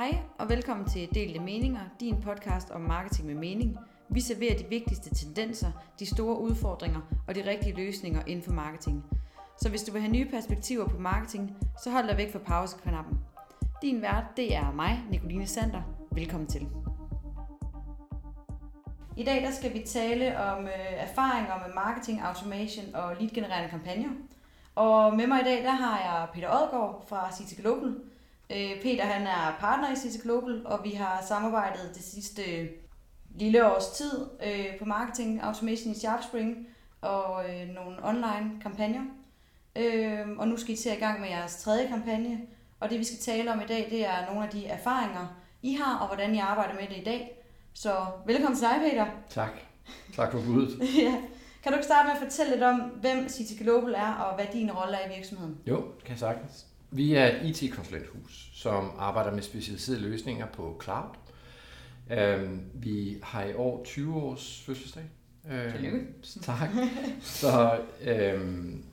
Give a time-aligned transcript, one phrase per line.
[0.00, 3.78] Hej og velkommen til Delte Meninger, din podcast om marketing med mening.
[4.08, 9.04] Vi serverer de vigtigste tendenser, de store udfordringer og de rigtige løsninger inden for marketing.
[9.58, 13.18] Så hvis du vil have nye perspektiver på marketing, så hold dig væk fra pauseknappen.
[13.82, 15.82] Din vært, det er mig, Nicoline Sander.
[16.12, 16.68] Velkommen til.
[19.16, 24.10] I dag der skal vi tale om øh, erfaringer med marketing, automation og lead-genererende kampagner.
[24.74, 28.09] Og med mig i dag, der har jeg Peter Odgaard fra City Global.
[28.50, 32.68] Øh, Peter han er partner i CT Global, og vi har samarbejdet det sidste øh,
[33.34, 36.66] lille års tid øh, på marketing, automation i SharpSpring
[37.00, 39.02] og øh, nogle online kampagner.
[39.76, 42.40] Øh, og nu skal I til i gang med jeres tredje kampagne,
[42.80, 45.26] og det vi skal tale om i dag, det er nogle af de erfaringer,
[45.62, 47.44] I har, og hvordan I arbejder med det i dag.
[47.74, 49.06] Så velkommen til dig, Peter.
[49.28, 49.52] Tak.
[50.16, 50.78] Tak for budet.
[51.02, 51.14] ja.
[51.62, 54.46] Kan du ikke starte med at fortælle lidt om, hvem CT Global er, og hvad
[54.52, 55.58] din rolle er i virksomheden?
[55.66, 56.66] Jo, det kan jeg sagtens.
[56.90, 61.14] Vi er et IT-konsulenthus, som arbejder med specialiserede løsninger på cloud.
[62.10, 65.04] Øhm, vi har i år 20 års fødselsdag.
[65.72, 66.06] Tillykke.
[66.42, 66.68] Tak.
[67.20, 68.84] Så øhm,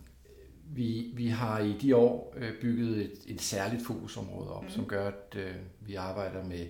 [0.69, 4.69] vi, vi har i de år øh, bygget et, et særligt fokusområde op, mm.
[4.69, 6.67] som gør, at øh, vi arbejder med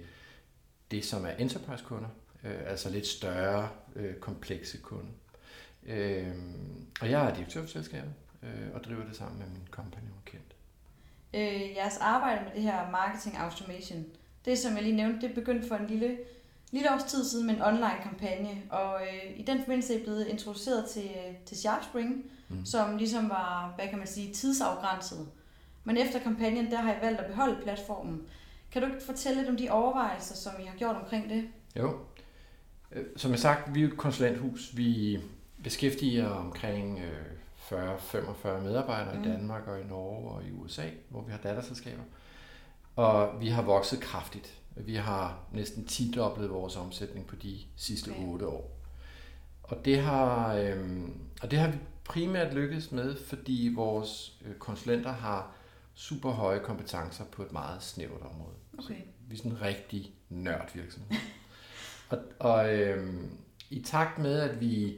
[0.92, 2.10] det, som er enterprise-kunder,
[2.44, 5.12] øh, altså lidt større, øh, komplekse kunder.
[5.86, 6.28] Øh,
[7.02, 10.57] og jeg er direktør for selskabet øh, og driver det sammen med min company, Kent.
[11.34, 14.06] Øh, jeres arbejde med det her marketing automation,
[14.46, 16.18] det som jeg lige nævnte, det begyndte for en lille,
[16.72, 20.04] lille års tid siden med en online kampagne, og øh, i den forbindelse er I
[20.04, 21.10] blevet introduceret til,
[21.46, 22.66] til SharpSpring, mm.
[22.66, 25.28] som ligesom var, hvad kan man sige, tidsafgrænset.
[25.84, 28.22] Men efter kampagnen, der har I valgt at beholde platformen.
[28.72, 31.50] Kan du ikke fortælle lidt om de overvejelser, som I har gjort omkring det?
[31.76, 32.00] Jo.
[32.92, 34.78] Øh, som jeg sagt, vi er et konsulenthus.
[34.78, 35.20] Vi
[35.64, 37.00] beskæftiger omkring
[37.72, 39.24] 40-45 medarbejdere mm.
[39.24, 42.04] i Danmark og i Norge og i USA, hvor vi har datterselskaber.
[42.96, 44.58] Og vi har vokset kraftigt.
[44.76, 48.28] Vi har næsten 10 dobblet vores omsætning på de sidste okay.
[48.28, 48.78] 8 år.
[49.64, 55.12] Og det har, øhm, og det har vi primært lykkedes med, fordi vores øh, konsulenter
[55.12, 55.52] har
[55.94, 58.56] super høje kompetencer på et meget snævert område.
[58.74, 58.84] Okay.
[58.84, 58.94] Så
[59.28, 61.18] vi er sådan en rigtig nørd virksomhed.
[62.10, 63.38] og og øhm,
[63.70, 64.96] i takt med, at vi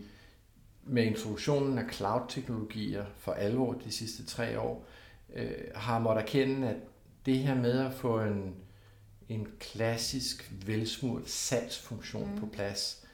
[0.89, 4.87] med introduktionen af cloud-teknologier for alvor de sidste tre år,
[5.33, 6.77] øh, har måttet erkende, at
[7.25, 8.55] det her med at få en,
[9.29, 12.39] en klassisk velsmurt salgsfunktion mm.
[12.39, 13.05] på plads,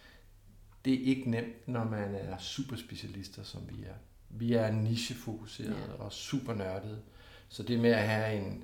[0.86, 3.96] det er ikke nemt, når man er superspecialister, som vi er.
[4.30, 6.00] Vi er nichefokuseret yeah.
[6.00, 7.02] og super nørdede.
[7.50, 8.64] Så det med at have en,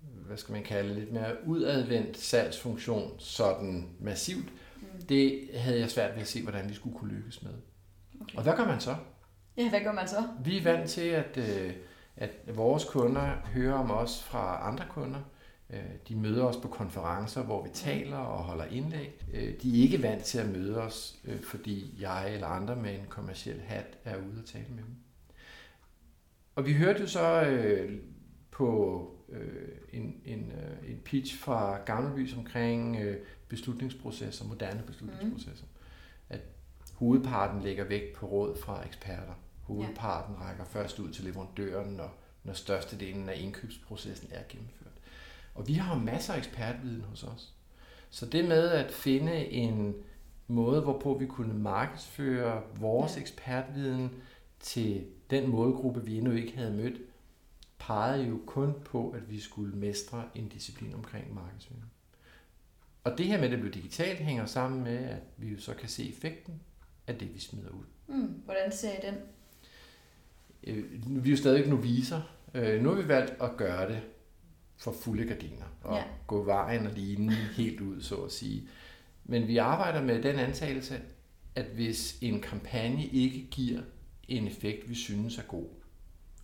[0.00, 5.02] hvad skal man kalde lidt mere udadvendt salgsfunktion, sådan massivt, mm.
[5.08, 7.52] det havde jeg svært ved at se, hvordan vi skulle kunne lykkes med.
[8.20, 8.36] Okay.
[8.36, 8.96] Og hvad gør man så?
[9.56, 10.28] Ja, hvad gør man så?
[10.44, 11.72] Vi er vant til, at, øh,
[12.16, 15.20] at vores kunder hører om os fra andre kunder.
[15.70, 19.24] Øh, de møder os på konferencer, hvor vi taler og holder indlæg.
[19.32, 23.06] Øh, de er ikke vant til at møde os, fordi jeg eller andre med en
[23.08, 24.94] kommersiel hat er ude og tale med dem.
[26.54, 27.46] Og vi hørte jo så
[28.50, 29.10] på
[29.92, 30.52] en, en,
[30.88, 32.98] en pitch fra Gammelby omkring
[33.48, 35.64] beslutningsprocesser, moderne beslutningsprocesser.
[35.64, 35.76] Mm
[36.96, 39.34] hovedparten lægger vægt på råd fra eksperter.
[39.62, 40.48] Hovedparten ja.
[40.48, 42.14] rækker først ud til leverandøren, når,
[42.44, 44.92] når størstedelen af indkøbsprocessen er gennemført.
[45.54, 47.54] Og vi har masser af ekspertviden hos os.
[48.10, 49.94] Så det med at finde en
[50.46, 53.20] måde, hvorpå vi kunne markedsføre vores ja.
[53.20, 54.10] ekspertviden
[54.60, 57.00] til den målgruppe, vi endnu ikke havde mødt,
[57.78, 61.92] pegede jo kun på, at vi skulle mestre en disciplin omkring markedsføring.
[63.04, 65.74] Og det her med, at det blev digitalt, hænger sammen med, at vi jo så
[65.74, 66.60] kan se effekten
[67.06, 67.84] af det, vi smider ud.
[68.06, 69.14] Mm, hvordan ser I den?
[70.66, 70.84] Øh,
[71.24, 72.20] vi er jo stadig noviser.
[72.54, 74.00] Øh, nu har vi valgt at gøre det
[74.76, 76.02] for fulde gardiner og ja.
[76.26, 78.68] gå vejen og ligne helt ud, så at sige.
[79.24, 81.00] Men vi arbejder med den antagelse,
[81.54, 83.80] at hvis en kampagne ikke giver
[84.28, 85.66] en effekt, vi synes er god,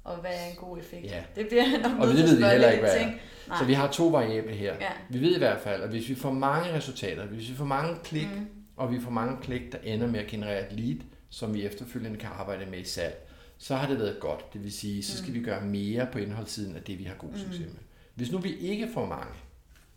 [0.05, 1.05] og hvad er en god effekt?
[1.05, 1.25] Ja.
[1.37, 3.13] Det bliver nok og det ved vi heller ikke, hvad er.
[3.59, 4.75] Så vi har to variable her.
[4.81, 4.91] Ja.
[5.11, 7.97] Vi ved i hvert fald, at hvis vi får mange resultater, hvis vi får mange
[8.05, 10.97] klik, mm og vi får mange klik, der ender med at generere et lead,
[11.31, 14.53] som vi efterfølgende kan arbejde med i salg, så har det været godt.
[14.53, 15.35] Det vil sige, så skal mm.
[15.35, 17.65] vi gøre mere på indholdssiden af det, vi har god succes mm.
[17.67, 17.81] med.
[18.15, 19.35] Hvis nu vi ikke får mange,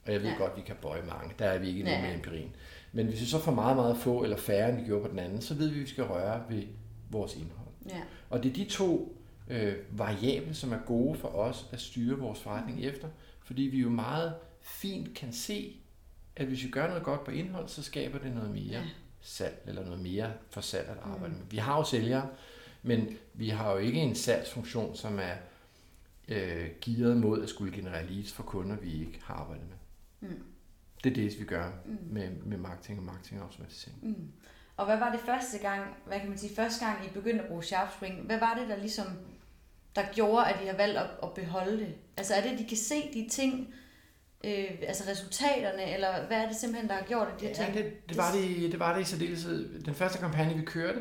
[0.05, 0.35] og jeg ved ja.
[0.37, 2.01] godt, at vi kan bøje mange, der er vi ikke ja.
[2.01, 2.55] med empirien,
[2.91, 5.19] men hvis vi så får meget, meget få eller færre, end vi gjorde på den
[5.19, 6.63] anden, så ved vi, at vi skal røre ved
[7.09, 7.67] vores indhold.
[7.89, 8.01] Ja.
[8.29, 12.39] Og det er de to øh, variable, som er gode for os at styre vores
[12.39, 12.85] forretning mm.
[12.85, 13.07] efter,
[13.43, 15.75] fordi vi jo meget fint kan se,
[16.35, 18.83] at hvis vi gør noget godt på indhold, så skaber det noget mere ja.
[19.21, 21.39] salg, eller noget mere for salg at arbejde mm.
[21.39, 21.45] med.
[21.49, 22.29] Vi har jo sælgere,
[22.83, 25.35] men vi har jo ikke en salgsfunktion, som er
[26.27, 30.29] øh, gearet mod at skulle generere leads for kunder, vi ikke har arbejdet med.
[30.29, 30.43] Mm.
[31.03, 31.97] Det er det, vi gør Mm.
[32.09, 33.99] med, med marketing og marketingautomatisering.
[34.07, 34.31] Mm.
[34.77, 37.47] Og hvad var det første gang, hvad kan man sige, første gang I begyndte at
[37.47, 38.21] bruge SharpSpring?
[38.21, 39.05] Hvad var det, der ligesom,
[39.95, 41.95] der gjorde, at I har valgt at, at beholde det?
[42.17, 43.73] Altså er det, at de kan se de ting,
[44.45, 47.57] øh, altså resultaterne, eller hvad er det simpelthen, der har gjort, at de har Ja,
[47.65, 49.79] tænkt, det, det, var det, det var det i særdeleshed.
[49.83, 50.99] Den første kampagne, vi kørte,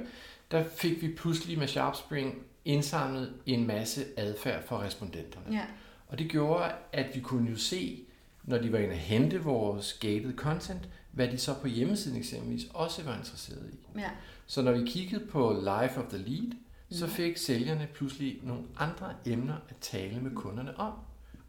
[0.51, 5.57] der fik vi pludselig med SharpSpring indsamlet en masse adfærd fra respondenterne.
[5.57, 5.63] ja,
[6.09, 8.05] Og det gjorde, at vi kunne jo se,
[8.45, 12.67] når de var inde at hente vores gated content, hvad de så på hjemmesiden eksempelvis
[12.75, 13.99] også var interesseret i.
[13.99, 14.11] ja,
[14.47, 16.53] Så når vi kiggede på Life of the Lead,
[16.91, 20.93] så fik sælgerne pludselig nogle andre emner at tale med kunderne om.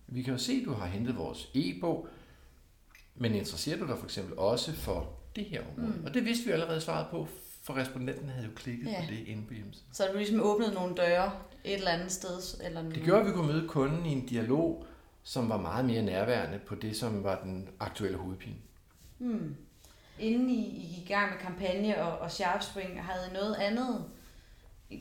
[0.08, 2.08] Vi kan jo se, at du har hentet vores e-bog,
[3.16, 5.94] men interesserer du dig for eksempel også for det her område?
[5.94, 6.00] Mm.
[6.00, 6.06] Mm.
[6.06, 7.28] Og det vidste vi allerede svaret på,
[7.64, 9.02] for respondenten havde jo klikket Ja.
[9.02, 9.88] på det inde på hjemmesiden.
[9.94, 11.32] så du ligesom åbnet nogle døre
[11.64, 14.86] et eller andet sted, eller Det gjorde, at vi kunne møde kunden i en dialog,
[15.24, 18.56] som var meget mere nærværende på det, som var den aktuelle hovedpine.
[19.18, 19.56] Hmm.
[20.20, 24.06] Inden I, I gik i gang med kampagne og, og SharpSpring, havde I noget andet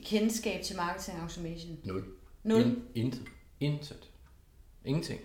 [0.05, 1.77] kendskab til marketing automation?
[1.83, 2.03] Nul.
[2.43, 2.61] Nul?
[2.61, 3.21] In, intet.
[3.59, 4.09] Intet.
[4.85, 5.21] Ingenting.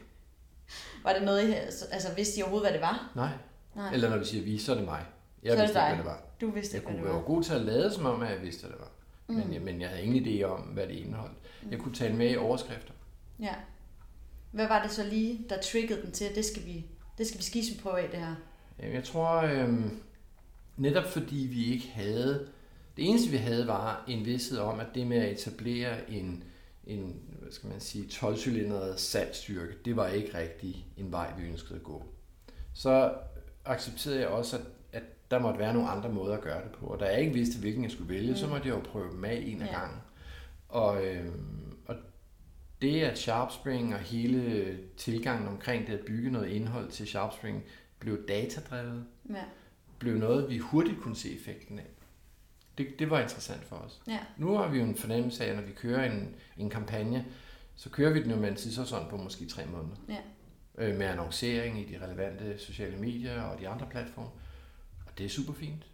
[1.05, 1.53] Var det noget, I,
[1.93, 3.13] altså vidste I overhovedet, hvad det var?
[3.17, 3.33] Nej.
[3.77, 3.93] Nej.
[3.95, 5.05] Eller når vi siger vi, så er det mig.
[5.43, 6.23] Jeg Så vidste ikke, hvad det var.
[6.41, 7.35] Du vidste Jeg ikke, hvad kunne det være var.
[7.35, 8.91] god til at lade som om, at jeg vidste, hvad det var.
[9.29, 9.35] Mm.
[9.35, 11.35] Men, jeg, men jeg havde ingen idé om, hvad det indeholdt.
[11.71, 12.93] Jeg kunne tale med i overskrifter.
[13.41, 13.55] Ja.
[14.53, 16.87] Hvad var det så lige, der triggede den til, at det skal vi,
[17.19, 18.35] det skal vi skise på af, det her?
[18.79, 20.01] Jamen, Jeg tror, øhm,
[20.77, 22.49] netop fordi vi ikke havde...
[22.97, 26.45] Det eneste, vi havde, var en vidsthed om, at det med at etablere en,
[26.91, 31.75] en hvad skal man sige, 12-cylindret salgsstyrke, det var ikke rigtig en vej, vi ønskede
[31.75, 32.05] at gå.
[32.75, 33.15] Så
[33.65, 36.87] accepterede jeg også, at, at der måtte være nogle andre måder at gøre det på.
[36.87, 38.37] Og da jeg ikke vidste, hvilken jeg skulle vælge, mm.
[38.37, 39.79] så måtte jeg jo prøve dem af en af Ja.
[39.81, 39.99] gangen.
[40.69, 41.97] Og, øhm, og
[42.83, 47.65] det, at SharpSpring og hele tilgangen omkring det at bygge noget indhold til SharpSpring
[47.99, 49.35] blev datadrevet, Ja.
[49.99, 51.87] blev noget, vi hurtigt kunne se effekten af.
[52.79, 54.03] Det, det var interessant for os.
[54.07, 54.19] Ja.
[54.37, 57.27] Nu har vi jo en fornemmelse af, at når vi kører en, en kampagne,
[57.77, 59.97] så kører vi den jo med en tidshorisont på måske tre måneder.
[60.09, 60.19] Ja.
[60.79, 64.29] Øh, med annoncering i de relevante sociale medier og de andre platforme.
[65.07, 65.87] Og det er super fint.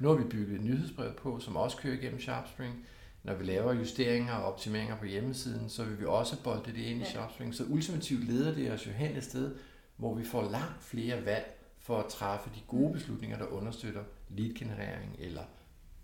[0.00, 2.86] Nu har vi bygget et nyhedsbrev på, som også kører igennem SharpSpring.
[3.22, 7.00] Når vi laver justeringer og optimeringer på hjemmesiden, så vil vi også bolde det ind
[7.00, 7.10] i Ja.
[7.10, 7.54] SharpSpring.
[7.54, 9.54] Så ultimativt leder det os jo hen et sted,
[9.96, 15.16] hvor vi får langt flere valg for at træffe de gode beslutninger, der understøtter lead-generering
[15.18, 15.42] eller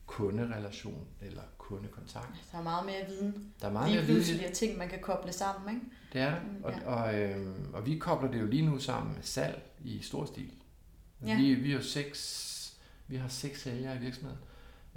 [0.07, 2.45] kunderelation eller kundekontakt.
[2.53, 3.53] Der er meget mere viden.
[3.61, 5.87] Der er meget Lige mere viden pludselig er ting, man kan koble sammen, ikke?
[6.13, 6.43] det er det.
[6.43, 6.91] Mm, Og, ja.
[6.91, 10.53] og, øhm, og vi kobler det jo lige nu sammen med salg i stor stil.
[11.27, 11.37] Ja.
[11.37, 12.77] Vi, vi, er jo seks,
[13.07, 14.39] vi har seks sælgere i virksomheden,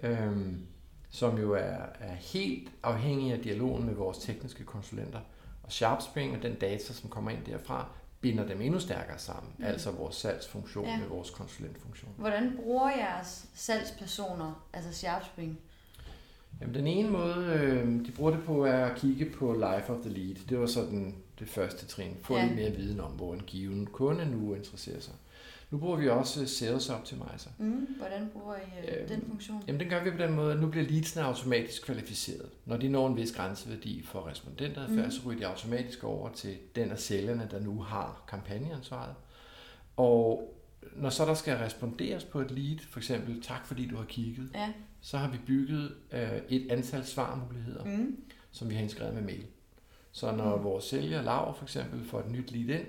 [0.04, 0.68] øhm,
[1.10, 5.20] som jo er, er helt afhængige af dialogen med vores tekniske konsulenter.
[5.64, 7.90] Og SharpSpring og den data, som kommer ind derfra,
[8.22, 9.54] binder dem endnu stærkere sammen.
[9.58, 9.64] Mm.
[9.66, 10.98] Altså vores salgsfunktion Ja.
[11.00, 12.12] med vores konsulentfunktion.
[12.18, 15.60] Hvordan bruger jeres salgspersoner, altså SharpSpring?
[16.62, 19.98] Jamen, den ene måde, øh, de bruger det på, er at kigge på Life of
[20.02, 20.36] the Lead.
[20.50, 22.18] Det var sådan det første trin.
[22.22, 22.40] Få Ja.
[22.40, 22.46] ja.
[22.46, 25.14] lidt mere viden om, hvor en given kunde nu interesserer sig.
[25.72, 27.50] Nu bruger vi også Sales Optimizer.
[27.58, 29.64] Mm, hvordan bruger I øh, Øhm, den funktion?
[29.68, 32.50] Jamen, den gør vi på den måde, at nu bliver leadsene automatisk kvalificeret.
[32.66, 35.06] Når de når en vis grænseværdi for respondenteradfærd, Mhm.
[35.06, 35.12] mm.
[35.12, 39.16] så ryger de automatisk over til den af sælgerne, der nu har kampagneansvaret.
[39.98, 40.54] Og
[40.96, 44.50] når så der skal responderes på et lead, for eksempel tak fordi du har kigget,
[44.56, 44.74] Ja.
[45.02, 48.16] så har vi bygget øh, et antal svarmuligheder, mm.
[48.52, 49.46] Som vi har integreret med mail.
[50.12, 50.64] Så når Mm.
[50.64, 52.88] vores sælger Lav for eksempel får et nyt lead ind,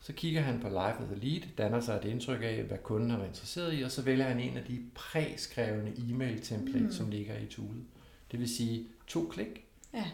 [0.00, 3.10] så kigger han på Life of the Lead, danner sig et indtryk af, hvad kunden
[3.10, 6.92] har været interesseret i, og så vælger han en af de præskrevne e-mail templates, Mm.
[6.92, 7.84] som ligger i toolet.
[8.30, 9.64] Det vil sige to klik,
[9.94, 10.04] Ja.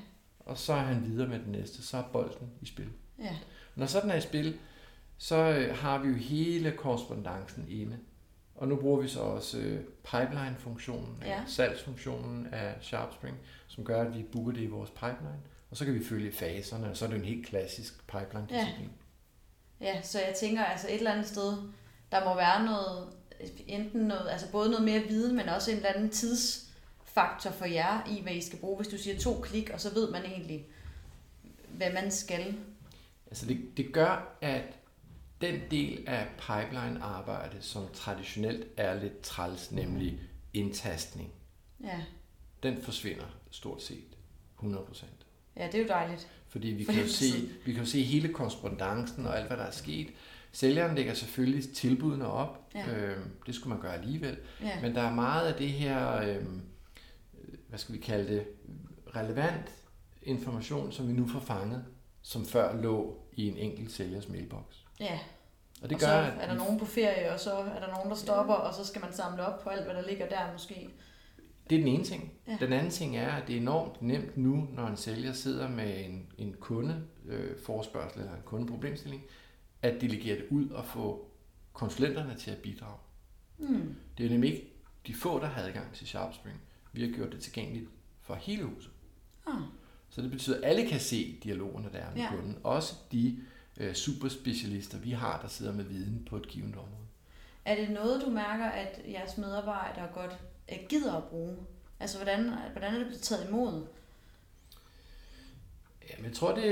[0.40, 2.88] og så er han videre med den næste, så er bolden i spil.
[3.18, 3.36] ja.
[3.74, 4.58] Når sådan er i spil,
[5.18, 7.96] så øh, har vi jo hele korrespondancen inde.
[8.54, 11.42] Og nu bruger vi så også øh, pipeline-funktionen, Ja.
[11.46, 15.40] salgsfunktionen af SharpSpring, som gør, at vi booker det i vores pipeline.
[15.70, 18.84] Og så kan vi følge faserne, og så er det en helt klassisk pipeline-disciplin.
[18.84, 19.05] Ja,
[20.02, 21.56] så jeg tænker altså et eller andet sted,
[22.12, 23.08] der må være noget,
[23.66, 28.06] enten noget, altså både noget mere viden, men også en eller anden tidsfaktor for jer
[28.08, 28.76] i, hvad I skal bruge.
[28.76, 30.66] Hvis du siger to klik, og så ved man egentlig,
[31.68, 32.54] hvad man skal.
[33.26, 34.62] Altså det, det gør, at
[35.40, 40.20] den del af pipeline-arbejde, som traditionelt er lidt træls, nemlig
[40.52, 41.32] indtastning,
[41.84, 42.00] Ja,
[42.62, 44.16] den forsvinder stort set
[44.62, 45.04] 100%.
[45.56, 46.28] ja det er jo dejligt.
[46.56, 47.26] Fordi vi kan, jo se,
[47.64, 50.08] vi kan jo se hele korrespondancen og alt, hvad der er sket.
[50.52, 52.68] Sælgeren lægger selvfølgelig tilbudene op.
[52.74, 52.94] Ja.
[52.94, 54.36] Øhm, det skulle man gøre alligevel.
[54.62, 56.60] Ja, Men der er meget af det her, øhm,
[57.68, 58.46] hvad skal vi kalde det,
[59.16, 59.72] relevant
[60.22, 61.84] information, som vi nu får fanget,
[62.22, 64.62] som før lå i en enkelt sælgers mailbox.
[65.00, 65.18] ja,
[65.82, 68.10] Og det og gør, så er der nogen på ferie, og så er der nogen,
[68.10, 68.60] der stopper, ja.
[68.60, 70.88] og så skal man samle op på alt, hvad der ligger der måske.
[71.70, 72.32] Det er den ene ting.
[72.46, 72.56] Ja.
[72.60, 76.04] Den anden ting er, at det er enormt nemt nu, når en sælger sidder med
[76.04, 77.56] en, en kunde øh,
[78.16, 79.22] eller en kundeproblemstilling,
[79.82, 81.30] at delegere det ud og få
[81.72, 82.98] konsulenterne til at bidrage.
[83.58, 83.94] Mm.
[84.18, 84.72] Det er nemlig ikke
[85.06, 86.60] de få, der har adgang til SharpSpring.
[86.92, 88.90] Vi har gjort det tilgængeligt for hele huset.
[89.46, 89.54] Ah.
[90.08, 92.30] Så det betyder, at alle kan se dialogerne, der er med ja.
[92.30, 92.58] kunden.
[92.64, 93.38] Også de
[93.76, 97.06] øh, superspecialister, vi har, der sidder med viden på et givet område.
[97.64, 100.38] Er det noget, du mærker, at jeres medarbejdere godt
[100.88, 101.56] gider at bruge?
[102.00, 103.86] Altså, hvordan, hvordan er det blevet taget imod?
[106.10, 106.64] Jamen, jeg tror, det,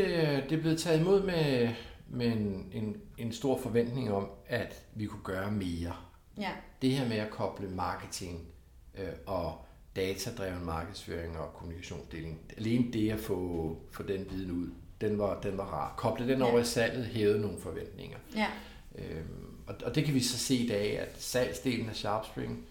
[0.50, 1.68] det er blevet taget imod med,
[2.08, 5.96] med en, en, en stor forventning om, at vi kunne gøre mere.
[6.38, 6.50] Ja.
[6.82, 8.48] Det her med at koble marketing
[8.94, 9.64] øh, og
[9.96, 14.70] datadreven markedsføring og kommunikationsdeling, alene det at få, få den viden ud,
[15.00, 15.94] den var, den var rar.
[15.96, 16.50] Koble den ja.
[16.50, 18.18] over i salget hævede nogle forventninger.
[18.36, 18.46] Ja.
[18.94, 22.66] Øhm, og, og det kan vi så se i dag, at salgsdelen af SharpSpring,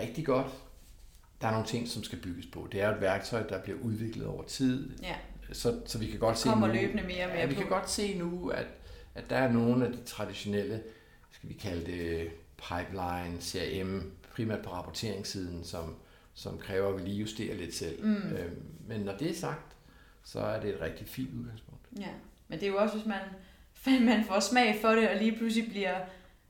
[0.00, 0.46] rigtig godt.
[1.40, 2.68] Der er nogle ting, som skal bygges på.
[2.72, 4.98] Det er et værktøj, der bliver udviklet over tid.
[5.02, 5.16] Ja.
[5.52, 7.90] Så, så vi kan godt se nu, løbende mere og mere ja, vi kan godt
[7.90, 8.66] se nu, at,
[9.14, 10.82] at der er nogle af de traditionelle,
[11.30, 15.94] skal vi kalde det pipeline, CRM, primært på rapporteringssiden, som,
[16.34, 18.04] som kræver, at vi lige justerer lidt selv.
[18.04, 18.14] Mm.
[18.14, 19.76] Øhm, men når det er sagt,
[20.24, 21.86] så er det et rigtig fint udgangspunkt.
[22.00, 22.08] Ja,
[22.48, 23.20] men det er jo også, hvis man,
[24.14, 26.00] man får smag for det, og lige pludselig bliver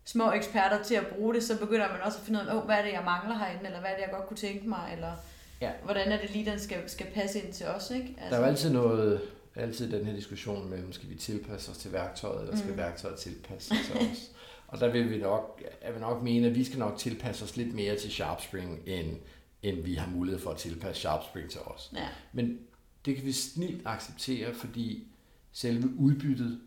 [0.06, 2.64] små eksperter til at bruge det, så begynder man også at finde ud af, oh,
[2.64, 4.90] hvad er det, jeg mangler herinde, eller hvad er det, jeg godt kunne tænke mig,
[4.92, 5.12] eller
[5.60, 5.70] ja.
[5.84, 7.90] hvordan er det lige, den skal, skal passe ind til os.
[7.90, 8.14] Ikke?
[8.18, 8.30] Altså.
[8.30, 9.20] Der er jo altid noget,
[9.56, 12.76] altid den her diskussion mellem, skal vi tilpasse os til værktøjet, eller skal mm.
[12.76, 14.30] værktøjet tilpasse sig til os?
[14.68, 17.56] Og der vil vi nok, jeg vil nok mene, at vi skal nok tilpasse os
[17.56, 19.16] lidt mere til SharpSpring, end,
[19.62, 21.92] end vi har mulighed for at tilpasse SharpSpring til os.
[21.94, 22.08] Ja.
[22.32, 22.58] Men
[23.04, 25.06] det kan vi snilt acceptere, fordi
[25.52, 26.60] selve udbyttet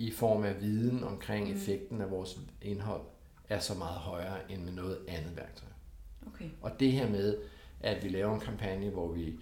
[0.00, 1.56] i form af viden omkring mm.
[1.56, 3.02] effekten af vores indhold
[3.48, 5.68] er så meget højere end med noget andet værktøj.
[6.26, 6.50] Okay.
[6.60, 7.38] Og det her med,
[7.80, 9.34] at vi laver en kampagne, hvor vi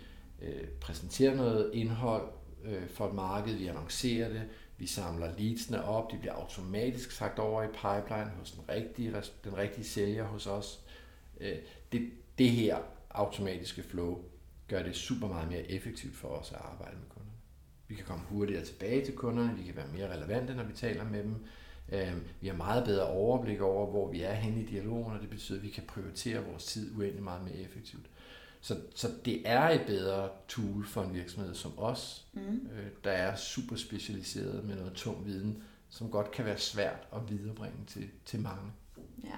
[0.43, 2.29] øh, præsenterer noget indhold
[2.65, 4.43] øh, for et marked, vi annoncerer det,
[4.79, 9.57] vi samler leadsene op, de bliver automatisk sagt over i pipeline hos den rigtige, den
[9.57, 10.81] rigtige sælger hos os.
[11.41, 11.57] Øh,
[11.93, 12.79] det, det her
[13.11, 14.23] automatiske flow
[14.69, 17.18] gør det super meget mere effektivt for os at arbejde med.
[17.89, 21.05] Vi kan komme hurtigere tilbage til kunderne, vi kan være mere relevante, når vi taler
[21.05, 21.45] med dem.
[21.93, 25.31] Øh, vi har meget bedre overblik over, hvor vi er henne i dialogen, og det
[25.31, 28.07] betyder, at vi kan prioritere vores tid uendelig meget mere effektivt.
[28.61, 32.69] Så, så det er et bedre tool for en virksomhed som os, mm.
[32.73, 37.31] øh, der er super specialiseret med noget tung viden, som godt kan være svært at
[37.31, 38.73] viderebringe til, til mange.
[39.25, 39.37] Ja.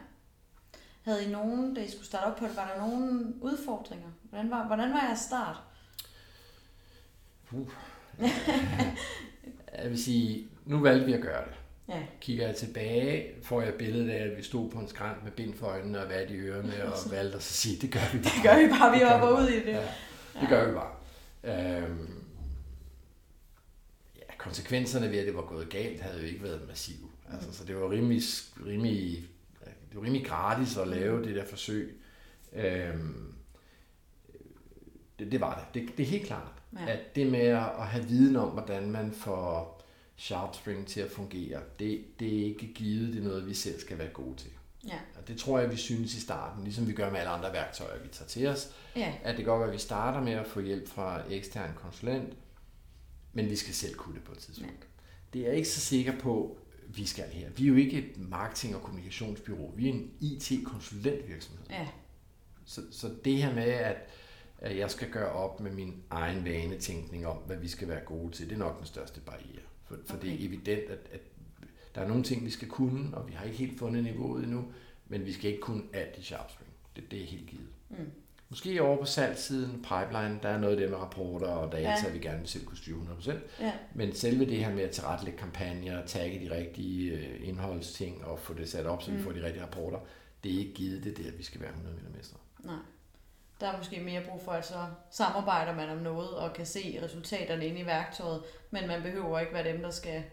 [1.02, 4.08] Havde I nogen, da I skulle starte op på det, var der nogen udfordringer?
[4.22, 5.56] Hvordan var, hvordan var jeres start?
[7.52, 7.72] Uh.
[9.78, 11.54] Jeg vil sige, nu valgte vi at gøre det.
[11.88, 12.02] Ja.
[12.20, 15.54] Kigger jeg tilbage, får jeg billedet af, at vi stod på en skrant med bind
[15.54, 18.32] for øjnene og vat i ørerne og valgte at sige, det gør vi bare.
[18.34, 19.72] Det gør vi bare, vi hopper ud i det.
[19.72, 19.88] Ja,
[20.40, 20.92] det gør vi bare.
[21.44, 22.24] Øhm,
[24.16, 27.08] ja, konsekvenserne ved, at det var gået galt, havde jo ikke været massive.
[27.32, 28.22] Altså, så det var rimelig,
[28.66, 29.24] rimelig,
[29.60, 31.24] det var rimelig gratis at lave mm.
[31.24, 32.00] det der forsøg.
[32.52, 33.34] Øhm,
[35.18, 35.82] det, det var det.
[35.82, 35.96] det.
[35.96, 36.92] Det er helt klart, ja.
[36.92, 39.80] at det med at have viden om, hvordan man får
[40.16, 43.98] SharpSpring til at fungere, det, det er ikke givet, det er noget, vi selv skal
[43.98, 44.50] være gode til.
[44.88, 44.98] Ja.
[45.18, 48.02] Og det tror jeg, vi synes i starten, ligesom vi gør med alle andre værktøjer,
[48.02, 49.14] vi tager til os, ja.
[49.22, 52.36] at det godt være, at vi starter med at få hjælp fra ekstern konsulent,
[53.32, 54.72] men vi skal selv kunne det på et tidspunkt.
[54.80, 54.86] Ja.
[55.32, 56.58] Det er jeg ikke så sikker på,
[56.88, 57.50] vi skal her.
[57.50, 59.72] Vi er jo ikke et marketing- og kommunikationsbyrå.
[59.76, 61.66] Vi er en IT-konsulentvirksomhed.
[61.70, 61.88] Ja.
[62.64, 63.96] Så, så det her med, at,
[64.60, 68.32] at jeg skal gøre op med min egen vanetænkning om, hvad vi skal være gode
[68.32, 69.62] til, det er nok den største barriere.
[69.84, 70.26] For, for okay.
[70.26, 71.20] det er evident, at, at
[71.94, 74.64] der er nogle ting, vi skal kunne, og vi har ikke helt fundet niveauet endnu,
[75.08, 76.70] men vi skal ikke kunne alt i SharpSpring.
[76.96, 77.68] Det, det er helt givet.
[77.90, 77.96] Mm.
[78.48, 82.12] Måske over på salgssiden, pipeline, der er noget af det med rapporter og data, ja.
[82.12, 83.32] vi gerne selv kunne styre 100%.
[83.60, 83.72] Ja.
[83.94, 88.54] Men selve det her med at tilrettelægge kampagner, tagge de rigtige øh, indholdsting og få
[88.54, 89.16] det sat op, så mm.
[89.16, 89.98] vi får de rigtige rapporter,
[90.44, 92.38] det er ikke givet det der, vi skal være 100 meter mestre.
[92.64, 92.76] Nej.
[93.60, 97.00] Der er måske mere brug for, at så samarbejder man om noget og kan se
[97.02, 100.24] resultaterne inde i værktøjet, men man behøver ikke være dem, der skal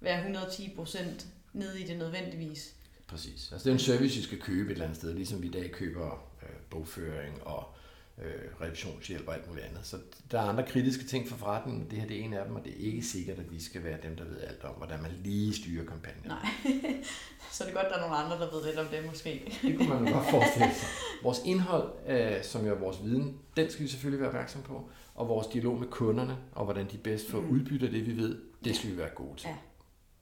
[0.00, 2.74] være 110 procent nede i det nødvendigvis.
[3.08, 3.52] Præcis.
[3.52, 5.50] Altså det er en service, vi skal købe et eller andet sted, ligesom vi i
[5.50, 7.74] dag køber øh, bogføring og
[8.18, 9.86] øh, revisionshjælp og alt muligt andet.
[9.86, 9.96] Så
[10.30, 11.90] der er andre kritiske ting for forretningen.
[11.90, 13.84] Det her det er en af dem, og det er ikke sikkert, at vi skal
[13.84, 16.22] være dem, der ved alt om, hvordan man lige styrer kampagnen.
[16.26, 16.46] Nej,
[17.52, 19.58] så det er godt, at der er nogle andre, der ved lidt om det måske.
[19.62, 20.88] det kunne man jo godt forestille sig.
[21.22, 24.90] Vores indhold, øh, som jo er vores viden, den skal vi selvfølgelig være opmærksom på.
[25.14, 27.50] Og vores dialog med kunderne, og hvordan de bedst får mm.
[27.50, 29.48] udbytte af det, vi ved, det skal vi være gode til.
[29.48, 29.56] Ja.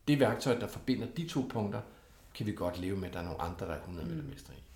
[0.08, 1.80] det værktøj, der forbinder de to punkter,
[2.34, 4.54] kan vi godt leve med, at der er nogle andre, der er 100 meter mestre
[4.54, 4.69] i.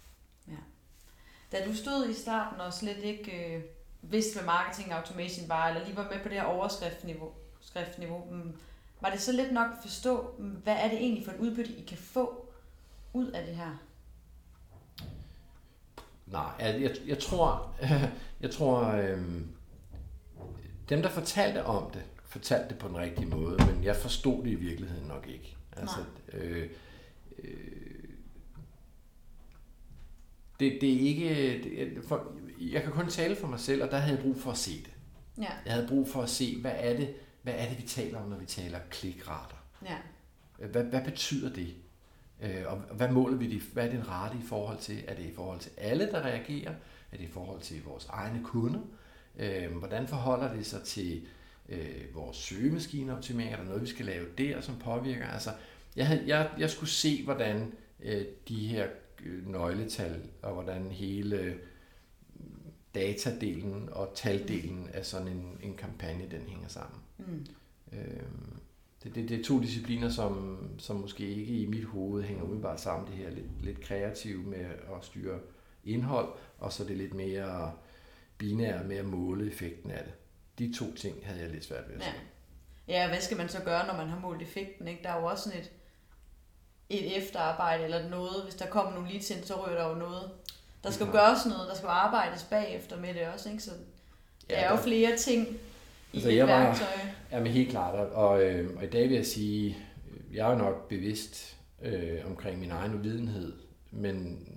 [1.54, 3.62] Da du stod i starten og slet ikke øh,
[4.02, 8.56] vidste, hvad marketing automation var, eller lige var med på det her overskriftniveau, skriftniveau, mm,
[9.00, 11.72] var det så let nok at forstå, mm, hvad er det egentlig for et udbytte,
[11.72, 12.54] I kan få
[13.12, 13.76] ud af det her?
[16.26, 17.74] Nej, jeg, jeg, jeg tror,
[18.42, 19.48] jeg tror øhm,
[20.88, 24.50] dem, der fortalte om det, fortalte det på den rigtige måde, men jeg forstod det
[24.50, 25.56] i virkeligheden nok ikke.
[25.76, 25.98] Altså,
[26.32, 26.70] øh, øh,
[30.60, 31.60] det, det er ikke...
[31.64, 34.50] Det, for, jeg kan kun tale for mig selv, og der havde jeg brug for
[34.50, 34.92] at se det.
[35.38, 35.50] Ja.
[35.64, 38.28] Jeg havde brug for at se, hvad er det, hvad er det vi taler om,
[38.28, 39.56] når vi taler klikrater?
[39.84, 39.96] Ja.
[40.68, 41.74] Hvad, hvad betyder det?
[42.42, 43.62] Øh, og hvad måler vi det?
[43.62, 45.04] Hvad er den rate i forhold til?
[45.08, 46.72] Er det i forhold til alle, der reagerer?
[47.12, 48.80] Er det i forhold til vores egne kunder?
[49.38, 51.26] Øh, hvordan forholder det sig til
[51.68, 53.52] øh, vores søgemaskineoptimering?
[53.52, 55.26] Er der noget, vi skal lave der, som påvirker?
[55.26, 55.50] Altså,
[55.96, 57.72] jeg, havde, jeg, jeg skulle se, hvordan
[58.48, 58.86] de her
[59.46, 61.56] nøgletal, og hvordan hele øh,
[62.94, 67.00] datadelen og taldelen af sådan en, en kampagne, den hænger sammen.
[67.18, 67.46] Mm.
[67.92, 68.22] Øh,
[69.04, 72.80] det, det, det er to discipliner, som, som måske ikke i mit hoved hænger umiddelbart
[72.80, 73.06] sammen.
[73.08, 75.38] Det her lidt, lidt kreative med at styre
[75.84, 76.28] indhold,
[76.58, 77.72] og så det lidt mere
[78.38, 80.12] binære med at måle effekten af det.
[80.58, 82.06] De to ting havde jeg lidt svært ved at Ja.
[82.06, 82.16] se.
[82.88, 84.88] Ja, hvad skal man så gøre, når man har målt effekten?
[84.88, 85.02] Ikke?
[85.02, 85.72] Der er jo også sådan et,
[86.90, 88.42] et efterarbejde eller noget.
[88.44, 90.30] Hvis der kommer nogle leads ind, så rører der jo noget.
[90.84, 93.50] Der skal jo gøres noget, der skal jo arbejdes bagefter med det også.
[93.50, 93.62] Ikke?
[93.62, 93.70] Så
[94.50, 96.86] der Ja, er jo flere ting i Altså, et jeg var- værktøj.
[97.32, 97.94] Ja, men helt klart.
[97.94, 99.76] Og, og, øh, og i dag vil jeg sige,
[100.32, 103.52] jeg er jo nok bevidst øh, omkring min egen uvidenhed,
[103.90, 104.48] men,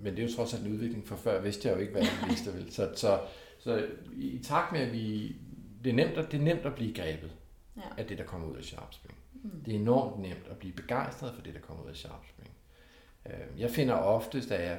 [0.00, 2.02] men det er jo trods alt en udvikling, for før vidste jeg jo ikke, hvad
[2.02, 2.54] jeg vidste.
[2.54, 2.72] Vel?
[2.72, 3.18] Så, så,
[3.58, 5.36] så i, i takt med, at vi...
[5.84, 7.30] Det er, nemt at, det er nemt at blive grebet
[7.80, 8.00] Ja.
[8.02, 9.18] af det, der kommer ud af Sharpspring.
[9.42, 9.50] Mm.
[9.64, 12.50] Det er enormt nemt at blive begejstret for det, der kommer ud af Sharpspring.
[13.26, 14.78] Øh, Jeg finder oftest, at jeg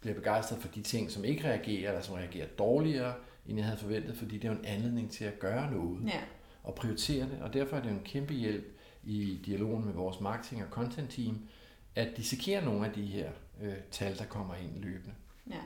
[0.00, 3.14] bliver begejstret for de ting, som ikke reagerer, eller som reagerer dårligere,
[3.46, 6.20] end jeg havde forventet, fordi det er jo en anledning til at gøre noget Ja.
[6.62, 8.64] og prioritere det, og derfor er det jo en kæmpe hjælp
[9.04, 11.48] i dialogen med vores marketing- og content-team,
[11.94, 13.30] at dissekere nogle af de her
[13.62, 15.14] øh, tal, der kommer ind løbende.
[15.50, 15.60] Ja.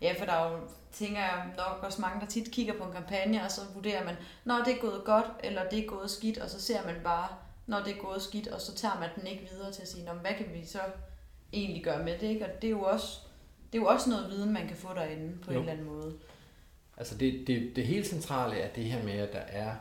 [0.00, 0.58] Ja, for der er jo,
[0.92, 4.14] tænker jeg nok også mange, der tit kigger på en kampagne, og så vurderer man,
[4.44, 7.28] når det er gået godt, eller det er gået skidt, og så ser man bare,
[7.66, 10.04] når det er gået skidt, og så tager man den ikke videre til at sige,
[10.04, 10.78] "Nå, men hvad kan vi så
[11.52, 12.44] egentlig gøre med det, ikke?
[12.44, 13.18] Og det er jo også,
[13.72, 15.56] det er jo også noget viden, man kan få derinde på Jo.
[15.58, 16.14] en eller anden måde.
[16.96, 19.74] Altså det, det, det helt centrale er det her med, at der er,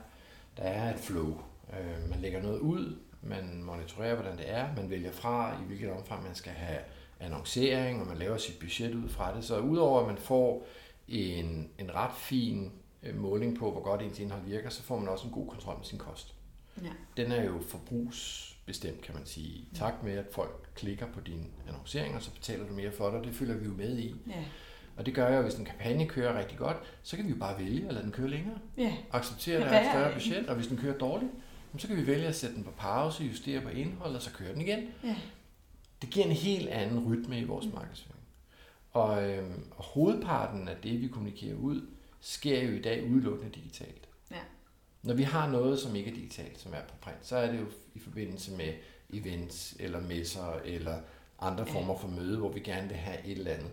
[0.57, 1.41] der er et flow.
[1.73, 5.91] Øh, man lægger noget ud, man monitorerer, hvordan det er, man vælger fra, i hvilket
[5.91, 6.79] omfang man skal have
[7.19, 9.43] annoncering, og man laver sit budget ud fra det.
[9.43, 10.67] Så udover at man får
[11.07, 12.71] en, en ret fin
[13.03, 15.77] øh, måling på, hvor godt ens indhold virker, så får man også en god kontrol
[15.77, 16.33] med sin kost.
[16.83, 16.89] Ja.
[17.17, 19.47] Den er jo forbrugsbestemt, kan man sige.
[19.47, 23.19] I takt med, at folk klikker på dine annonceringer, så betaler du mere for det,
[23.19, 24.15] og det følger vi jo med i.
[24.27, 24.43] Ja.
[24.97, 27.35] Og det gør jo, at hvis en kampagne kører rigtig godt, så kan vi jo
[27.35, 28.57] bare vælge at lade den køre længere.
[28.77, 28.93] Ja.
[29.11, 31.31] Acceptere, at der er et større budget, og hvis den kører dårligt,
[31.77, 34.51] så kan vi vælge at sætte den på pause, justere på indholdet, og så kører
[34.51, 34.79] den igen.
[35.03, 35.15] Ja.
[36.01, 38.21] Det giver en helt anden rytme i vores markedsføring.
[38.91, 41.87] Og, øhm, og hovedparten af det, vi kommunikerer ud,
[42.21, 44.07] sker jo i dag udelukkende digitalt.
[44.31, 44.39] Ja.
[45.03, 47.59] Når vi har noget, som ikke er digitalt, som er på print, så er det
[47.59, 48.73] jo i forbindelse med
[49.13, 51.01] events eller messer eller
[51.39, 53.71] andre former for møde, hvor vi gerne vil have et eller andet.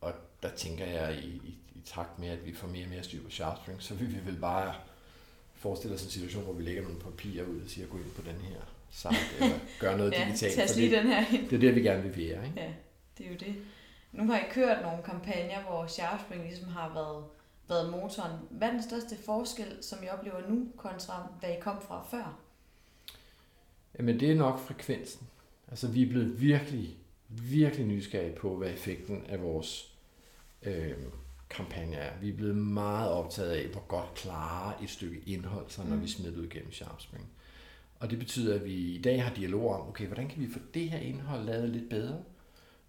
[0.00, 3.02] Og der tænker jeg, i, i, i takt med, at vi får mere og mere
[3.02, 4.74] styr på Sharpspring, så vil vi vel bare
[5.54, 8.22] forestille os en situation, hvor vi lægger nogle papirer ud og siger, gå ind på
[8.22, 8.60] den her
[8.92, 10.54] site, eller gør noget ja, digitalt.
[10.54, 11.48] tag lige det, den her ind.
[11.48, 12.46] det er det, vi gerne vil være.
[12.46, 12.60] Ikke?
[12.60, 12.72] Ja,
[13.18, 13.54] det er jo det.
[14.12, 17.24] Nu har I kørt nogle kampagner, hvor Sharpspring ligesom har været,
[17.68, 18.32] været motoren.
[18.50, 22.38] Hvad er den største forskel, som I oplever nu, kontra hvad I kom fra før?
[23.98, 25.26] Jamen det er nok frekvensen.
[25.70, 26.96] Altså vi er blevet virkelig,
[27.28, 29.94] virkelig nysgerrige på, hvad effekten af vores
[30.62, 30.92] øh,
[31.50, 32.12] kampagne er.
[32.20, 36.02] Vi er blevet meget optaget af, hvor godt klarer et stykke indhold sig, når Mm.
[36.02, 37.26] vi smider ud gennem Sharpspring.
[38.02, 40.58] Og det betyder, at vi i dag har dialog om, okay, hvordan kan vi få
[40.74, 42.22] det her indhold lavet lidt bedre?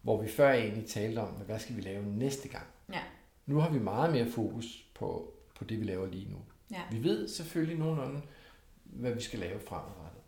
[0.02, 2.66] Hvor vi før egentlig talte om, hvad skal vi lave næste gang?
[2.94, 3.00] Ja.
[3.46, 6.38] Nu har vi meget mere fokus på, på det, vi laver lige nu.
[6.72, 6.82] Ja.
[6.92, 8.22] Vi ved selvfølgelig nogenlunde,
[8.84, 10.22] hvad vi skal lave fremadrettet.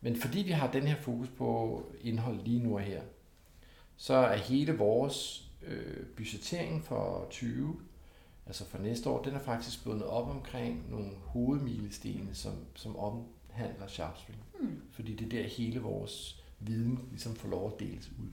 [0.00, 3.02] Men fordi vi har den her fokus på indhold lige nu og her,
[3.96, 7.76] så er hele vores øh, budgettering for 20,
[8.46, 12.96] altså for næste år, den er faktisk bundet op omkring nogle hovedmilestene, som, som
[13.54, 14.38] omhandler Sharpstream.
[14.60, 14.80] Hmm.
[14.92, 18.26] Fordi det er der hele vores viden ligesom får lov at deles ud.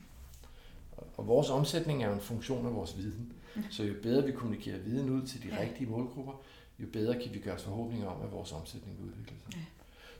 [0.91, 3.31] Og- Og vores omsætning er jo en funktion af vores viden.
[3.69, 5.61] Så jo bedre vi kommunikerer viden ud til de Ja.
[5.61, 6.41] rigtige målgrupper,
[6.79, 9.53] jo bedre kan vi gøre os forhåbninger om, at vores omsætning vil udvikle sig.
[9.53, 9.63] Ja.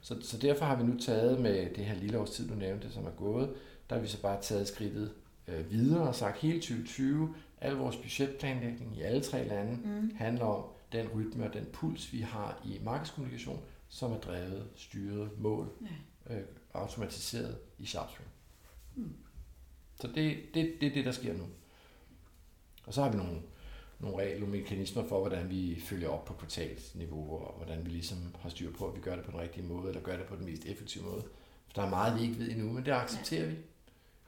[0.02, 2.92] Så, så derfor har vi nu taget med det her lille års tid, du nævnte,
[2.92, 3.54] som er gået,
[3.90, 5.12] der har vi så bare taget skridtet
[5.48, 10.12] øh, videre og sagt, hele 2020, al vores budgetplanlægning i alle tre lande mm.
[10.16, 15.30] handler om den rytme og den puls, vi har i markedskommunikation, som er drevet, styret,
[15.38, 15.72] mål,
[16.30, 16.36] ja.
[16.36, 18.30] øh, automatiseret i Sharpstream.
[18.96, 19.16] Mm.
[20.02, 21.44] Så det er det, det, det, der sker nu.
[22.86, 23.42] Og så har vi nogle,
[24.00, 28.36] nogle regler og mekanismer for, hvordan vi følger op på kvartalsniveau, og hvordan vi ligesom
[28.40, 30.36] har styr på, at vi gør det på den rigtige måde, eller gør det på
[30.36, 31.24] den mest effektive måde.
[31.68, 33.50] For der er meget, vi ikke ved endnu, men det accepterer ja.
[33.50, 33.56] vi.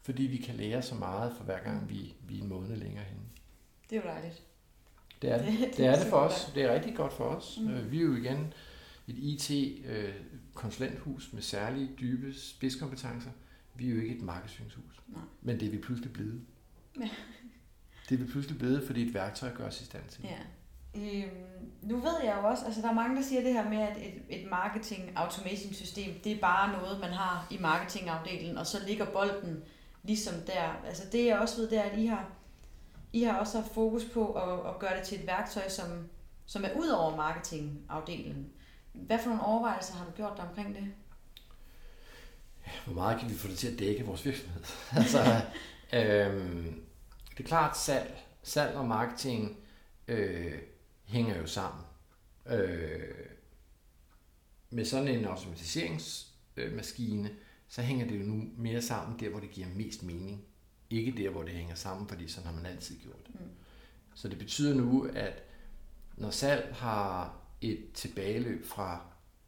[0.03, 3.03] Fordi vi kan lære så meget for hver gang, vi, vi er en måned længere
[3.03, 3.23] henne.
[3.89, 4.43] Det er jo dejligt.
[5.21, 5.47] Det er det.
[5.47, 6.51] Det, det er det for os.
[6.55, 7.59] Det er rigtig godt for os.
[7.61, 7.69] Mm.
[7.69, 8.53] Øh, vi er jo igen
[9.07, 13.31] et IT-konsulenthus med særlige dybe spidskompetencer.
[13.75, 15.01] Vi er jo ikke et markedsføringshus.
[15.07, 15.21] Nej.
[15.41, 16.41] Men det er vi pludselig blevet.
[16.99, 17.09] Ja.
[18.09, 20.23] Det er vi pludselig blevet, fordi et værktøj gør os i stand til.
[20.23, 20.37] Ja.
[20.95, 21.29] Øhm,
[21.81, 23.97] nu ved jeg jo også, altså der er mange, der siger det her med, at
[23.97, 28.77] et, et marketing automation system, det er bare noget, man har i marketingafdelingen, og så
[28.87, 29.63] ligger bolden
[30.03, 30.81] ligesom der.
[30.85, 32.29] Altså det jeg også ved, det er, at I har,
[33.13, 35.87] I har også haft fokus på at, at gøre det til et værktøj, som,
[36.45, 38.47] som er ud over marketingafdelingen.
[38.93, 40.93] Hvad for nogle overvejelser har du gjort dig omkring det?
[42.85, 44.63] Hvor meget kan vi få det til at dække vores virksomhed?
[45.01, 45.41] altså,
[45.93, 46.83] øhm,
[47.31, 49.57] det er klart, salg, salg og marketing
[50.07, 50.59] øh,
[51.03, 51.85] hænger jo sammen.
[52.45, 53.25] Øh,
[54.69, 57.29] med sådan en automatiseringsmaskine,
[57.67, 60.43] så hænger det jo nu mere sammen der, hvor det giver mest mening.
[60.89, 63.41] Ikke der, hvor det hænger sammen, fordi sådan har man altid gjort det.
[63.41, 63.49] Mm.
[64.13, 65.43] Så det betyder nu, at
[66.17, 69.05] når salg har et tilbageløb fra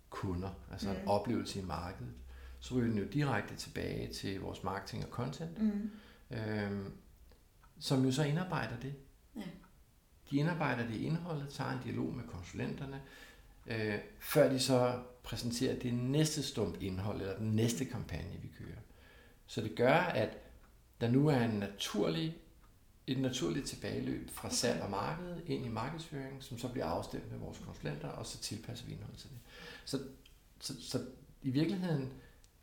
[0.09, 0.95] kunder, altså mm.
[0.95, 2.13] en oplevelse i markedet,
[2.59, 5.91] så ryger den jo direkte tilbage til vores marketing og content, mm.
[6.31, 6.93] øhm,
[7.79, 8.95] som jo så indarbejder det.
[9.35, 9.41] Ja.
[10.31, 13.01] De indarbejder det i indholdet, tager en dialog med konsulenterne,
[13.67, 18.79] øh, før de så præsenterer det næste stump indhold, eller den næste kampagne, vi kører.
[19.47, 20.37] Så det gør, at
[21.01, 22.37] der nu er en naturlig,
[23.07, 24.55] et naturligt tilbageløb fra okay.
[24.55, 28.37] salg og marked ind i markedsføring, som så bliver afstemt med vores konsulenter, og så
[28.37, 29.37] tilpasser vi indholdet til det.
[29.85, 29.99] Så,
[30.59, 31.05] så, så
[31.41, 32.13] i virkeligheden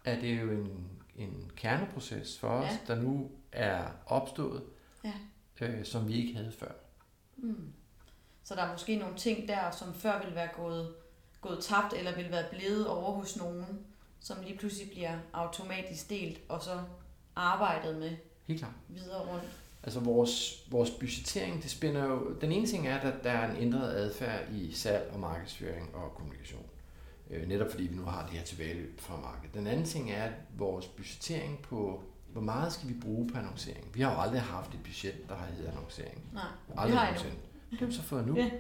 [0.05, 2.79] er det jo en, en kerneproces for os, ja.
[2.87, 4.63] der nu er opstået,
[5.05, 5.13] ja.
[5.61, 6.73] øh, som vi ikke havde før.
[7.37, 7.73] Mm.
[8.45, 10.95] Så der er måske nogle ting der, som før ville være gået,
[11.41, 13.87] gået tabt, eller ville være blevet over hos nogen,
[14.21, 16.83] som lige pludselig bliver automatisk delt, og så
[17.37, 18.73] arbejdet med Helt klart.
[18.89, 19.45] videre rundt.
[19.83, 22.35] Altså vores, vores budgettering, det spænder jo...
[22.41, 26.15] Den ene ting er, at der er en ændret adfærd i salg og markedsføring og
[26.15, 26.67] kommunikation.
[27.31, 29.55] Øh, netop fordi vi nu har det her tilbageløb fra markedet.
[29.55, 33.87] Den anden ting er, at vores budgettering på hvor meget skal vi bruge på annoncering?
[33.95, 36.25] Vi har jo aldrig haft et budget, der har heddet annoncering.
[36.33, 36.43] Nej,
[36.77, 37.37] aldrig det har nogensinde.
[37.71, 38.37] Det har vi så fået nu.
[38.37, 38.51] Ja.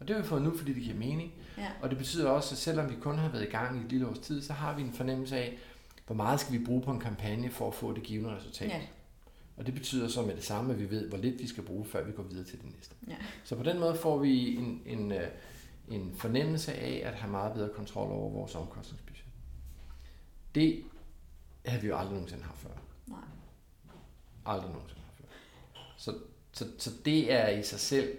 [0.00, 1.32] Og det har vi fået nu, fordi det giver mening.
[1.58, 1.68] Ja.
[1.82, 4.08] Og det betyder også, at selvom vi kun har været i gang i et lille
[4.08, 5.58] års tid, så har vi en fornemmelse af,
[6.06, 8.68] hvor meget skal vi bruge på en kampagne for at få det givende resultat.
[8.68, 8.80] Ja.
[9.60, 11.84] Og det betyder så med det samme, at vi ved, hvor lidt vi skal bruge,
[11.84, 12.94] før vi går videre til det næste.
[13.08, 13.16] Ja.
[13.44, 15.28] Så på den måde får vi en, en, øh,
[15.88, 19.24] en fornemmelse af at have meget bedre kontrol over vores omkostningsbudget.
[20.54, 20.84] Det
[21.66, 22.70] har vi jo aldrig nogensinde haft før.
[23.06, 23.18] Nej.
[24.46, 25.24] Aldrig nogensinde har før.
[25.96, 26.14] Så,
[26.52, 28.18] så, så det er i sig selv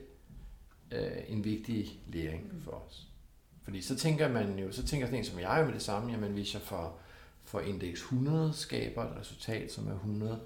[0.91, 2.62] øh, en vigtig læring mm.
[2.62, 3.08] for os.
[3.63, 6.12] Fordi så tænker man jo, så tænker sådan en som jeg jo med det samme,
[6.12, 6.97] jamen hvis jeg for,
[7.43, 10.41] for indeks 100 skaber et resultat, som er 100,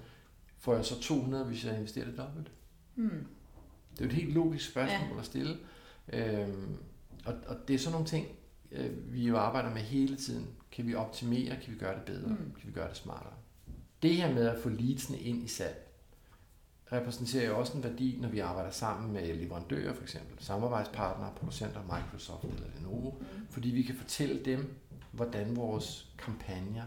[0.65, 2.51] får jeg så 200, hvis jeg investerer det dobbelt?
[2.95, 3.25] Mm.
[3.91, 5.19] Det er jo et helt logisk spørgsmål ja.
[5.19, 5.57] at stille.
[6.13, 6.77] Øhm,
[7.25, 8.27] og, og det er sådan nogle ting,
[8.71, 10.47] øh, vi jo arbejder med hele tiden.
[10.71, 11.55] Kan vi optimere?
[11.63, 12.27] Kan vi gøre det bedre?
[12.27, 12.35] Mm.
[12.35, 13.33] Kan vi gøre det smartere?
[14.01, 15.87] Det her med at få leadsene ind i salg,
[16.91, 21.81] repræsenterer jo også en værdi, når vi arbejder sammen med leverandører, for eksempel samarbejdspartnere, producenter,
[21.81, 23.25] Microsoft eller Lenovo, mm.
[23.49, 24.75] fordi vi kan fortælle dem,
[25.11, 26.83] hvordan vores kampagner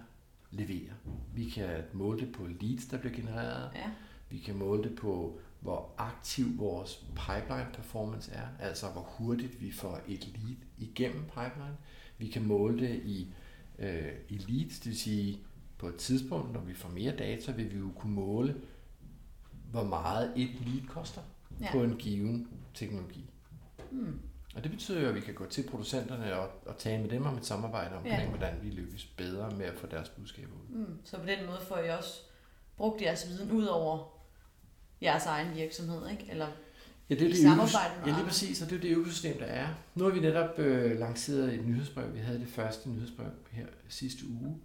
[0.50, 0.94] leverer.
[1.34, 3.70] Vi kan måle det på leads, der bliver genereret.
[3.74, 3.90] Ja.
[4.30, 9.72] Vi kan måle det på, hvor aktiv vores pipeline performance er, altså hvor hurtigt vi
[9.72, 11.76] får et lead igennem pipeline.
[12.18, 13.32] Vi kan måle det i,
[13.78, 15.38] øh, i leads, det vil sige,
[15.78, 18.56] på et tidspunkt, når vi får mere data, vil vi jo kunne måle,
[19.70, 21.20] hvor meget et lead koster
[21.60, 21.72] ja.
[21.72, 23.30] på en given teknologi.
[23.90, 24.20] Mm.
[24.54, 27.26] Og det betyder jo, at vi kan gå til producenterne og, og tale med dem
[27.26, 28.28] om et samarbejde omkring, ja.
[28.28, 30.76] hvordan vi lykkes bedre med at få deres budskaber ud.
[30.76, 30.98] Mm.
[31.04, 32.20] Så på den måde får I også
[32.76, 34.18] brugt jeres viden ud over
[35.02, 36.26] jeres egen virksomhed, ikke?
[36.30, 36.46] Eller
[37.10, 39.44] Ja, det er det samarbejde med Ja, lige præcis, og det er det økosystem, der
[39.44, 39.68] er.
[39.94, 42.14] Nu har vi netop øh, lanceret et nyhedsbrev.
[42.14, 44.56] Vi havde det første nyhedsbrev her sidste uge,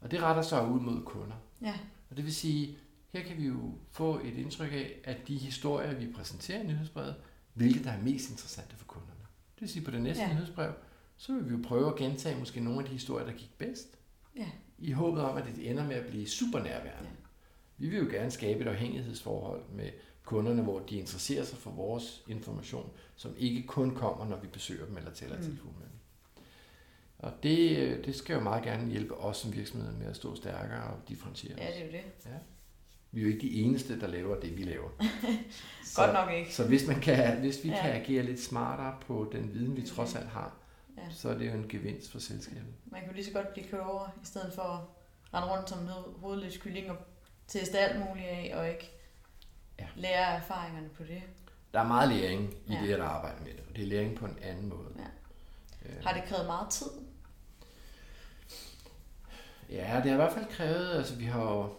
[0.00, 1.36] og det retter sig ud mod kunder.
[1.62, 1.74] Ja.
[2.10, 2.78] Og det vil sige,
[3.12, 7.14] her kan vi jo få et indtryk af, at de historier, vi præsenterer i nyhedsbrevet,
[7.54, 9.17] hvilke der er mest interessante for kunderne.
[9.58, 10.32] Det vil sige, på det næste ja.
[10.32, 10.72] nyhedsbrev,
[11.16, 13.98] så vil vi jo prøve at gentage måske nogle af de historier, der gik bedst.
[14.36, 14.46] Ja.
[14.78, 17.08] I håbet om, at det ender med at blive super nærværende.
[17.08, 17.16] Ja.
[17.78, 19.90] Vi vil jo gerne skabe et afhængighedsforhold med
[20.24, 24.86] kunderne, hvor de interesserer sig for vores information, som ikke kun kommer, når vi besøger
[24.86, 25.42] dem eller taler mm.
[25.42, 25.58] dem.
[27.18, 30.82] Og det, det skal jo meget gerne hjælpe os som virksomhed med at stå stærkere
[30.82, 32.02] og differentiere Ja, det er jo det.
[32.26, 32.38] Ja.
[33.12, 34.88] Vi er jo ikke de eneste, der laver det, vi laver.
[35.84, 36.54] så, Godt nok ikke.
[36.54, 37.80] Så hvis, man kan, hvis vi Ja.
[37.82, 40.54] kan agere lidt smartere på den viden, vi trods alt har,
[40.98, 41.02] Ja.
[41.10, 42.74] så er det jo en gevinst for selskabet.
[42.86, 44.80] Man kan jo lige så godt blive klogere, i stedet for at
[45.34, 45.78] rende rundt som
[46.20, 46.96] hovedløs kylling og
[47.48, 48.90] teste alt muligt af, og ikke
[49.78, 49.86] Ja.
[49.96, 51.22] lære erfaringerne på det.
[51.74, 52.80] Der er meget læring i Ja.
[52.82, 54.88] det at arbejde med det, og det er læring på en anden måde.
[54.98, 55.88] Ja.
[55.88, 56.86] Øh, Har det krævet meget tid?
[59.70, 61.70] Ja, det har i hvert fald krævet, altså vi har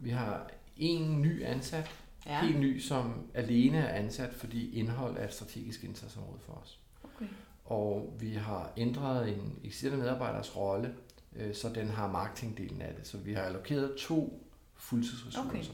[0.00, 1.90] vi har en ny ansat,
[2.26, 2.40] Ja.
[2.44, 6.80] helt ny, som alene er ansat, fordi indhold er et strategisk indsatsområde for os.
[7.04, 7.26] Okay.
[7.64, 10.94] Og vi har ændret en eksisterende medarbejders rolle,
[11.36, 13.06] øh, så den har marketingdelen af det.
[13.06, 15.64] Så vi har allokeret to fuldtidsressourcer, Okay.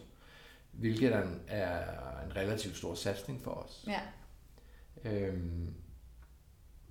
[0.73, 1.81] hvilket er en, er
[2.27, 3.85] en relativt stor satsning for os.
[3.87, 4.01] Ja.
[5.05, 5.75] Øhm,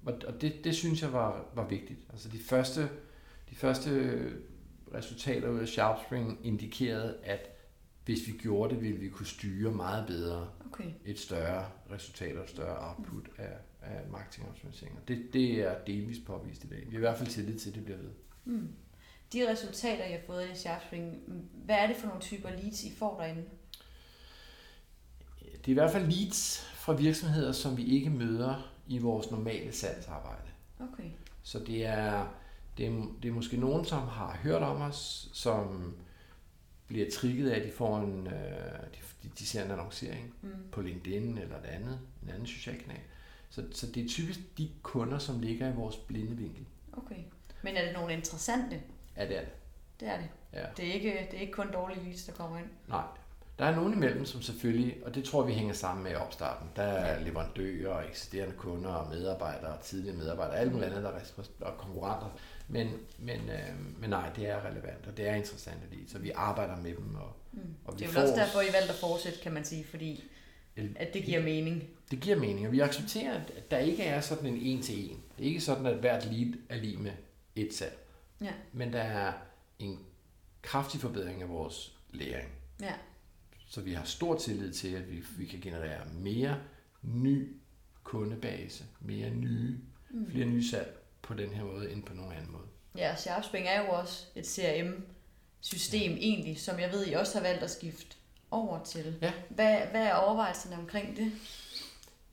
[0.06, 2.00] og og det, det synes jeg var, var vigtigt.
[2.10, 2.82] Altså de første,
[3.50, 4.20] de første
[4.94, 7.52] resultater ud af SharpSpring indikerede, at
[8.06, 10.92] hvis vi gjorde det, ville vi kunne styre meget bedre Okay.
[11.06, 15.02] et større resultat og et større output af, af marketingoptimaliseringer.
[15.08, 16.84] Det, det er delvist påvist i dag.
[16.86, 18.12] Vi har i hvert fald tillid til, at det bliver ved.
[18.46, 18.70] Mm.
[19.34, 21.20] De resultater, jeg har fået i Sharpspring,
[21.66, 23.44] hvad er det for nogle typer leads, I får derinde?
[25.40, 29.72] Det er i hvert fald leads fra virksomheder, som vi ikke møder i vores normale
[29.72, 30.50] salgsarbejde.
[30.80, 31.10] Okay.
[31.44, 32.28] Så det er,
[32.78, 35.94] det er, det er måske nogen, som har hørt om os, som
[36.88, 38.34] bliver trigget af, at de får en, øh,
[39.24, 40.50] de, de ser en annoncering Mm.
[40.72, 43.00] på LinkedIn eller et andet, en anden social kanal.
[43.50, 46.66] Så, så det er typisk de kunder, som ligger i vores blinde vinkel.
[46.94, 47.16] Okay.
[47.64, 48.82] Men er det nogle interessante?
[49.18, 49.50] Ja, det er det.
[50.00, 50.30] Det er det.
[50.54, 50.66] Ja.
[50.78, 52.68] Det er ikke, det er ikke kun dårlige leads, der kommer ind.
[52.88, 53.04] Nej.
[53.60, 56.70] Der er nogen imellem, som selvfølgelig, og det tror vi hænger sammen med opstarten.
[56.76, 61.78] Der er leverandører eksisterende kunder og medarbejdere tidligere medarbejdere, alt muligt andet, der er og
[61.78, 62.38] konkurrenter.
[62.68, 62.90] Men,
[63.20, 66.76] men, øh, men nej, det er relevant, og det er interessant lige, så vi arbejder
[66.78, 67.16] med dem.
[67.16, 67.62] Og, Mm.
[67.86, 70.24] og vi Det er vel også derfor, I valgte at fortsætte, kan man sige, fordi
[70.96, 71.84] at det giver mening.
[72.12, 75.24] Det giver mening, og vi accepterer, at der ikke er sådan en en til en.
[75.38, 77.12] Det er ikke sådan, at hvert lead er lige med
[77.56, 77.98] et salg.
[78.42, 78.52] Ja.
[78.74, 79.34] Men der er
[79.80, 80.00] en
[80.62, 82.50] kraftig forbedring af vores læring.
[82.82, 82.94] Ja.
[83.76, 86.58] Så vi har stor tillid til, at vi, vi kan generere mere
[87.02, 87.56] ny
[88.04, 89.78] kundebase, mere nye,
[90.10, 90.32] Mm.
[90.32, 92.64] flere nye salg på den her måde, end på nogen anden måde.
[92.98, 97.64] Ja, Sharpspring er jo også et CRM-system egentlig, som jeg ved, I også har valgt
[97.64, 98.16] at skifte
[98.52, 99.16] over til.
[99.22, 99.34] Ja.
[99.50, 101.32] Hvad, hvad er overvejelserne omkring det?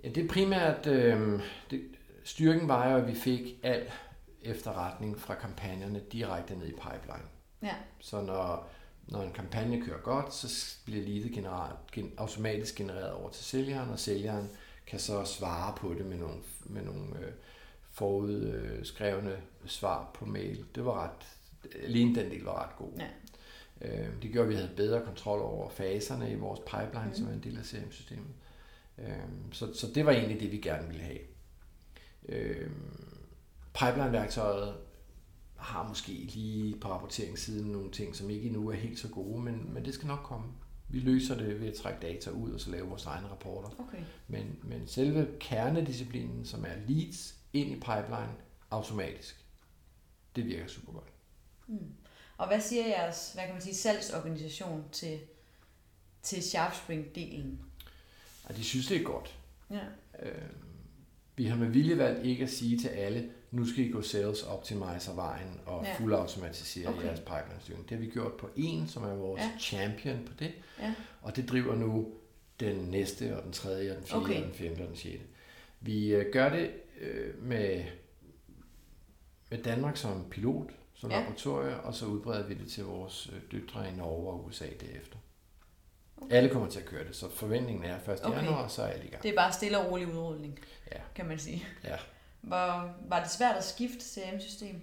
[0.05, 1.83] Ja, det er primært, øh, det,
[2.25, 3.91] styrken var jo, at vi fik al
[4.43, 7.29] efterretning fra kampagnerne direkte ned i pipeline.
[7.63, 7.75] Ja.
[8.01, 8.71] Så når,
[9.09, 13.91] når en kampagne kører godt, så bliver leadet generelt, gen, automatisk genereret over til sælgeren,
[13.91, 14.49] og sælgeren
[14.87, 17.33] kan så svare på det med nogle, med nogle øh,
[17.91, 19.37] forudskrevne
[19.67, 20.65] svar på mail.
[20.75, 21.27] Det var ret,
[21.83, 22.93] alene den del var ret god.
[22.99, 23.09] Ja.
[23.81, 27.15] Øh, det gjorde, at vi havde bedre kontrol over faserne i vores pipeline, Mm.
[27.15, 28.33] som er en del af CRM-systemet.
[28.99, 29.17] Øh,
[29.53, 31.19] så, så det var egentlig det, vi gerne ville have.
[32.29, 32.71] Øh,
[33.75, 34.75] pipeline-værktøjet
[35.93, 39.85] måske lige på rapporteringssiden nogle ting, som ikke endnu er helt så gode, men, men
[39.85, 40.47] det skal nok komme.
[40.89, 43.69] Vi løser det ved at trække data ud og så lave vores egne rapporter.
[43.79, 44.03] Okay.
[44.29, 48.35] Men, men selve kernedisciplinen, som er leads ind i pipeline
[48.71, 49.45] automatisk,
[50.37, 51.13] det virker super godt.
[51.67, 51.93] Mm.
[52.37, 55.21] Og hvad siger jeres, hvad kan man sige, salgsorganisation til,
[56.23, 57.57] til Sharpspring-delen?
[58.45, 59.39] Og de synes, det er godt.
[59.71, 59.85] Ja.
[60.23, 60.43] Øh,
[61.37, 64.43] vi har med vilje valgt ikke at sige til alle, nu skal I gå sales
[64.43, 65.95] optimizer vejen og Ja.
[65.99, 67.05] fuldautomatisere Okay.
[67.05, 67.89] jeres pipeline styring.
[67.89, 69.51] Det har vi gjort på en, som er vores Ja.
[69.61, 70.53] champion på det.
[70.81, 70.95] Ja.
[71.23, 72.09] Og det driver nu
[72.61, 74.37] den næste, og den tredje, og den fjerde, Okay.
[74.41, 75.25] og den femte, og den sjette.
[75.81, 77.85] Vi øh, gør det øh, med,
[79.51, 81.19] med Danmark som pilot, som Ja.
[81.21, 85.17] laboratorie, og så udbreder vi det til vores øh, døtre i Norge og USA derefter.
[86.17, 86.35] Okay.
[86.37, 88.21] Alle kommer til at køre det, så forventningen er 1.
[88.25, 88.37] Okay.
[88.37, 89.23] Januar, så er alle i gang.
[89.23, 90.59] Det er bare stille og rolig udrulning,
[90.93, 90.99] Ja.
[91.15, 91.65] kan man sige.
[91.85, 91.97] Ja.
[92.43, 94.81] Var, var det svært at skifte CRM-system?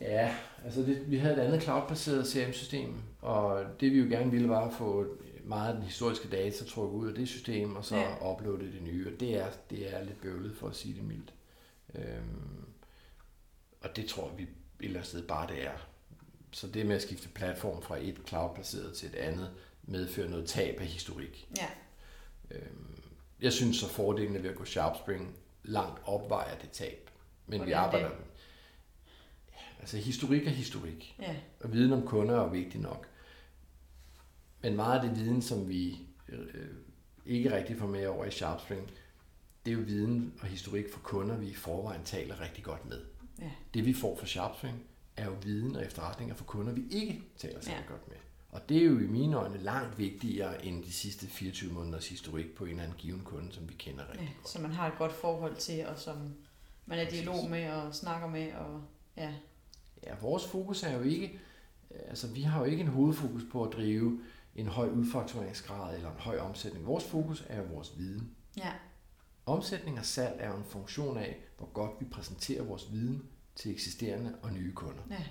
[0.00, 4.48] Ja, altså det, vi havde et andet cloud-baseret CRM-system, og det vi jo gerne ville
[4.48, 5.06] var at få
[5.44, 8.32] meget af den historiske data trukket ud af det system, og så ja.
[8.32, 11.34] uploade det nye, og det er, det er lidt bøvlet for at sige det mildt.
[11.94, 12.64] Øhm,
[13.80, 14.48] og det tror vi et
[14.80, 15.88] eller andet sted bare det er.
[16.52, 19.50] Så det med at skifte platform fra et cloud-baseret til et andet,
[19.82, 21.48] medfører noget tab af historik.
[21.58, 21.68] Ja.
[22.50, 23.02] Øhm,
[23.40, 27.10] jeg synes så fordelene ved at gå SharpSpring langt opvejer det tab.
[27.46, 28.08] Men vi Hvordan arbejder...
[28.08, 28.16] det?
[29.80, 31.16] Altså historik er historik.
[31.18, 33.06] Ja, Og viden om kunder er vigtig nok.
[34.62, 36.64] Men meget af det viden, som vi øh,
[37.26, 38.90] ikke rigtig får med over i SharpSpring,
[39.64, 43.04] det er jo viden og historik for kunder, vi i forvejen taler rigtig godt med.
[43.38, 44.82] ja, Det vi får fra SharpSpring
[45.16, 47.92] er jo viden og efterretninger for kunder, vi ikke taler særlig Ja.
[47.92, 48.16] godt med.
[48.52, 52.54] Og det er jo i mine øjne langt vigtigere end de sidste 24 måneders historik
[52.54, 54.48] på en eller anden given kunde, som vi kender rigtig ja, godt.
[54.48, 56.34] som man har et godt forhold til, og som
[56.86, 58.82] man er i dialog med og snakker med, og
[59.16, 59.34] ja,
[60.06, 61.38] Ja, vores fokus er jo ikke,
[61.90, 64.20] altså vi har jo ikke en hovedfokus på at drive
[64.54, 66.86] en høj udfaktureringsgrad eller en høj omsætning.
[66.86, 68.30] Vores fokus er jo vores viden.
[68.56, 68.72] ja,
[69.46, 73.22] Omsætning og salg er jo en funktion af, hvor godt vi præsenterer vores viden
[73.56, 75.02] til eksisterende og nye kunder.
[75.10, 75.24] ja,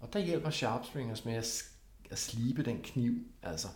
[0.00, 1.64] Og der hjælper SharpSpring os med at,
[2.14, 3.68] at slibe den kniv, altså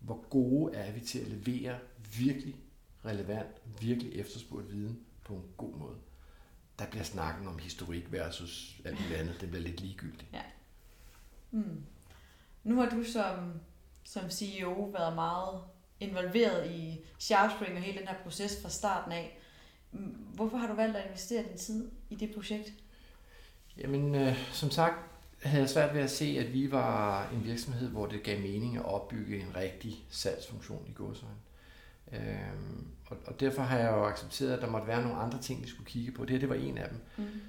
[0.00, 1.78] hvor gode er vi til at levere
[2.18, 2.56] virkelig
[3.04, 5.96] relevant, virkelig efterspurgt viden på en god måde.
[6.78, 10.26] Der bliver snakken om historik versus alt muligt andet, det bliver lidt ligegyldigt.
[11.50, 11.84] Mm.
[12.64, 13.52] Nu har du som,
[14.04, 15.60] som CEO været meget
[16.00, 19.38] involveret i SharpSpring og hele den her proces fra starten af.
[20.34, 22.72] Hvorfor har du valgt at investere din tid i det projekt?
[23.78, 25.13] Jamen, øh, som sagt
[25.44, 28.76] havde jeg svært ved at se, at vi var en virksomhed, hvor det gav mening
[28.76, 31.34] at opbygge en rigtig salgsfunktion i gåsøjne.
[32.12, 35.62] Øhm, og, og derfor har jeg jo accepteret, at der måtte være nogle andre ting,
[35.62, 36.22] vi skulle kigge på.
[36.22, 36.98] Det her, det var en af dem.
[37.16, 37.40] Mm.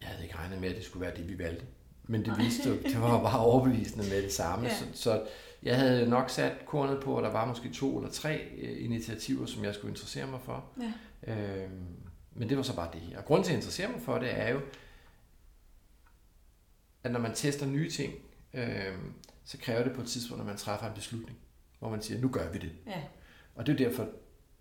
[0.00, 1.64] Jeg havde ikke regnet med, at det skulle være det, vi valgte.
[2.04, 4.66] Men det viste jo, det var bare overbevisende med det samme.
[4.66, 4.74] Ja.
[4.74, 5.22] Så, så
[5.62, 9.46] jeg havde nok sat kornet på, at der var måske to eller tre øh, initiativer,
[9.46, 10.64] som jeg skulle interessere mig for.
[11.26, 11.32] Ja.
[11.32, 11.86] Øhm,
[12.34, 13.18] men det var så bare det her.
[13.18, 14.60] Og grunden til at interessere mig for det er jo,
[17.06, 18.14] at når man tester nye ting,
[18.54, 19.12] øhm,
[19.44, 21.38] så kræver det på et tidspunkt, at man træffer en beslutning,
[21.78, 22.72] hvor man siger, nu gør vi det.
[22.86, 23.02] Ja.
[23.54, 24.08] Og det er derfor,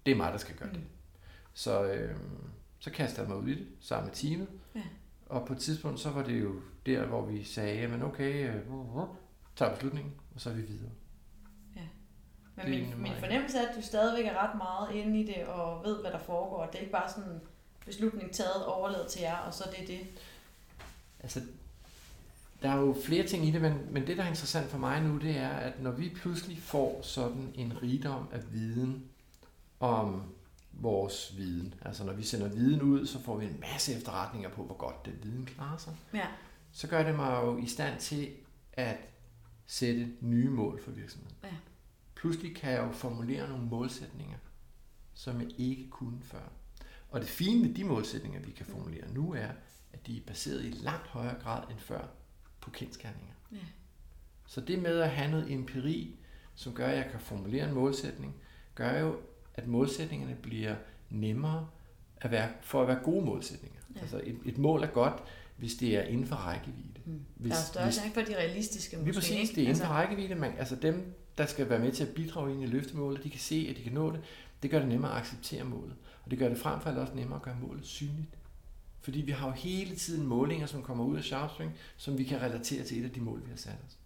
[0.06, 0.78] det er mig, der skal gøre det.
[0.80, 0.86] Mm.
[1.54, 2.42] Så, øhm,
[2.80, 4.48] så kastede jeg mig ud i det sammen med teamet.
[4.76, 4.82] Ja.
[5.26, 6.56] Og på et tidspunkt, så var det jo
[6.86, 8.62] der, hvor vi sagde, jamen okay, øh,
[9.56, 10.92] tager beslutningen, og så er vi videre.
[12.58, 15.20] Men Det er min, min meget- fornemmelse er, at du stadigvæk er ret meget inde
[15.22, 16.66] i det og ved, hvad der foregår.
[16.66, 17.42] Det er ikke bare sådan
[17.86, 20.00] beslutning taget, overladet til jer, og så er det det.
[21.20, 21.42] Altså,
[22.62, 25.02] der er jo flere ting i det, men, men det, der er interessant for mig
[25.04, 29.04] nu, det er, at når vi pludselig får sådan en rigdom af viden
[29.80, 30.24] om
[30.72, 34.63] vores viden, altså når vi sender viden ud, så får vi en masse efterretninger på,
[34.63, 36.28] hvor godt den viden klarer sig, Ja.
[36.72, 38.30] så gør det mig jo i stand til
[38.74, 38.98] at
[39.65, 41.36] sætte nye mål for virksomheden.
[41.44, 41.50] Ja.
[42.15, 44.38] Pludselig kan jeg jo formulere nogle målsætninger,
[45.13, 46.52] som jeg ikke kunne før.
[47.10, 49.48] Og det fine ved de målsætninger, vi kan formulere nu, er,
[49.94, 52.08] at de er baseret i langt højere grad end før
[52.65, 53.34] på kendskærninger.
[53.51, 53.58] Ja.
[54.47, 56.15] Så det med at have noget empiri,
[56.56, 58.36] som gør, at jeg kan formulere en målsætning,
[58.75, 59.17] gør jo,
[59.54, 60.75] at målsætningerne bliver
[61.10, 61.67] nemmere
[62.17, 63.80] at være, for at være gode målsætninger.
[63.95, 63.99] Ja.
[64.01, 65.23] Altså et, et mål er godt,
[65.58, 66.99] hvis det er inden for rækkevidde.
[67.06, 67.19] Mm.
[67.36, 69.56] Hvis, der er større chance for de realistiske Lige måske, præcis, ikke?
[69.56, 70.36] det er inden for Altså, rækkevidde.
[70.36, 73.39] Man, altså dem, der skal være med til at bidrage ind i løftemålet, de kan
[73.39, 74.21] se, at de kan nå det.
[74.63, 75.95] Det gør det nemmere at acceptere målet.
[76.23, 78.38] Og det gør det frem for alt også nemmere at gøre målet synligt.
[79.06, 82.41] Fordi vi har jo hele tiden målinger, som kommer ud af SharpSpring, som vi kan
[82.41, 83.98] relatere til et af de mål, vi har sat os.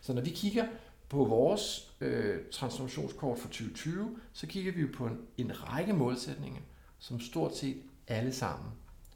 [0.00, 0.66] Så når vi kigger
[1.08, 6.60] på vores øh, transformationskort for 2020, så kigger vi jo på en, en række målsætninger,
[6.98, 8.70] som stort set alle sammen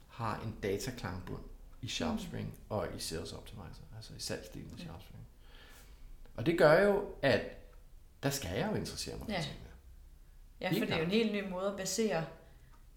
[0.07, 1.41] har en dataklangbund
[1.81, 4.83] i SharpSpring og i Sales Optimizer, altså i salgsdelen af Ja.
[4.83, 5.23] SharpSpring.
[6.35, 7.41] Og det gør jo, at
[8.23, 9.41] der skal jeg jo interessere mig for Ja.
[9.41, 9.59] tingene.
[10.61, 12.25] ja, for det er jo en helt ny måde at basere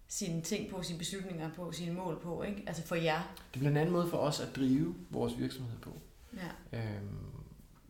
[0.08, 2.62] sine ting på, sine beslutninger på, sine mål på, ikke?
[2.66, 3.34] Altså for jer.
[3.52, 5.98] Det bliver en anden måde for os at drive vores virksomhed på.
[6.72, 6.78] Ja.
[6.78, 7.18] Øhm,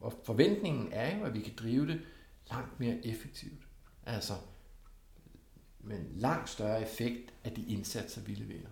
[0.01, 2.01] og forventningen er jo, at vi kan drive det
[2.51, 3.63] langt mere effektivt.
[4.07, 4.33] Altså
[5.81, 8.69] med en langt større effekt af de indsatser, vi leverer.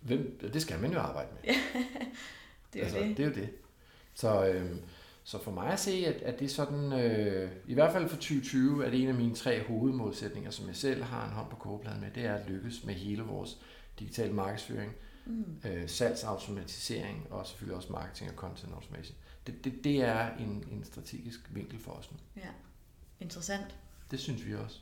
[0.00, 1.54] Hvem, det skal man jo arbejde med.
[2.72, 3.16] Det er altså, det.
[3.16, 3.50] det er jo det.
[4.14, 4.82] Så, øhm,
[5.28, 8.16] så for mig at se, at, at det er sådan, øh, i hvert fald for
[8.16, 11.56] 2020, er det en af mine tre hovedmålsætninger, som jeg selv har en hånd på
[11.56, 13.58] kogepladen med, det er at lykkes med hele vores
[13.98, 14.92] digitale markedsføring,
[15.28, 15.44] Mm.
[15.64, 19.16] øh, salgsautomatisering og selvfølgelig også marketing og content automation.
[19.46, 22.16] Det, det, det er en, en strategisk vinkel for os nu.
[22.36, 22.48] Ja.
[23.20, 23.76] Interessant.
[24.10, 24.80] Det synes vi også.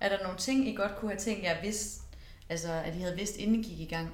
[0.00, 2.00] Er der nogle ting, I godt kunne have tænkt jer, hvis,
[2.48, 4.10] altså, at I havde vidst, inden I gik i gang?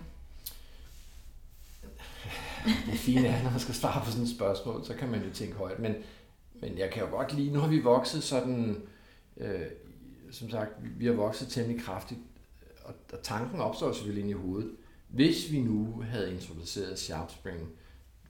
[2.87, 5.31] Det fine er, når man skal svare på sådan et spørgsmål, så kan man jo
[5.33, 5.79] tænke højt.
[5.79, 5.95] Men,
[6.61, 8.83] men jeg kan jo godt lide, nu har vi vokset sådan,
[9.37, 9.61] øh,
[10.31, 12.21] som sagt, vi, vi har vokset temmelig kraftigt,
[12.85, 14.71] og, og tanken opstår selvfølgelig ind i hovedet.
[15.09, 17.69] Hvis vi nu havde introduceret SharpSpring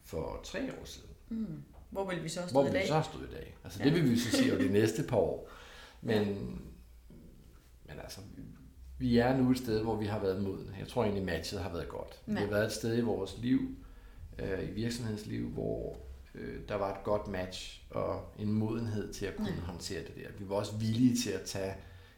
[0.04, 1.62] for tre år siden, Mm.
[1.90, 2.86] Hvor vil vi så hvor stå i vil vi dag?
[2.86, 3.56] så have stået i dag?
[3.64, 3.84] Altså Ja.
[3.84, 5.50] det vil vi så se over de næste par år.
[6.02, 6.26] Men,
[7.88, 8.20] men altså,
[8.98, 10.76] vi er nu et sted, hvor vi har været modne.
[10.78, 12.22] Jeg tror egentlig, matchet har været godt.
[12.28, 12.32] Ja.
[12.32, 13.60] Vi har været et sted i vores liv,
[14.38, 15.98] øh, i virksomhedens liv, hvor
[16.34, 19.60] øh, der var et godt match og en modenhed til at kunne ja.
[19.60, 20.28] håndtere det der.
[20.38, 21.74] Vi var også villige til at tage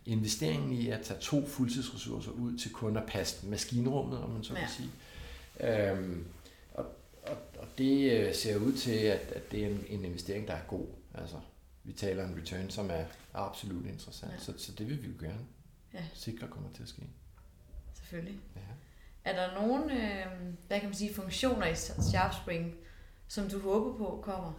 [0.06, 4.54] investeringen i at tage to fuldtidsressourcer ud til kun at passe maskinrummet, om man så
[4.54, 4.68] kan ja.
[4.68, 4.90] sige.
[5.90, 6.26] Øhm,
[6.74, 6.86] og,
[7.22, 10.54] og, og det øh, ser ud til, at, at det er en, en investering, der
[10.54, 10.86] er god.
[11.14, 11.36] Altså,
[11.84, 13.04] vi taler en return, som er
[13.34, 14.38] absolut interessant, ja.
[14.38, 15.46] så, så det vil vi jo gerne
[15.94, 16.04] ja.
[16.14, 17.02] sikre kommer til at ske.
[17.94, 18.38] Selvfølgelig.
[18.56, 18.60] Ja.
[19.24, 20.26] Er der nogle, øh,
[20.66, 22.74] hvad kan man sige, funktioner i SharpSpring,
[23.28, 24.52] som du håber på kommer?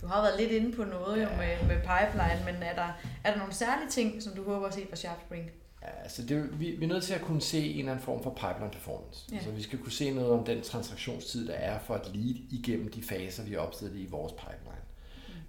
[0.00, 1.22] Du har været lidt inde på noget ja.
[1.22, 2.92] jo med, med pipeline, men er der,
[3.24, 5.50] er der nogle særlige ting, som du håber at se fra SharpSpring?
[5.82, 8.22] Ja, altså det, vi, vi er nødt til at kunne se en eller anden form
[8.22, 9.28] for pipeline performance.
[9.30, 9.36] Ja.
[9.36, 12.90] Altså vi skal kunne se noget om den transaktionstid, der er for et lead igennem
[12.90, 14.82] de faser, vi har opstillet i vores pipeline.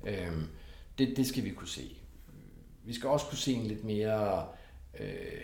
[0.03, 0.07] Mm.
[0.07, 0.47] Øhm,
[0.97, 1.97] det, det skal vi kunne se.
[2.83, 4.47] Vi skal også kunne se en lidt mere
[4.99, 5.41] øh,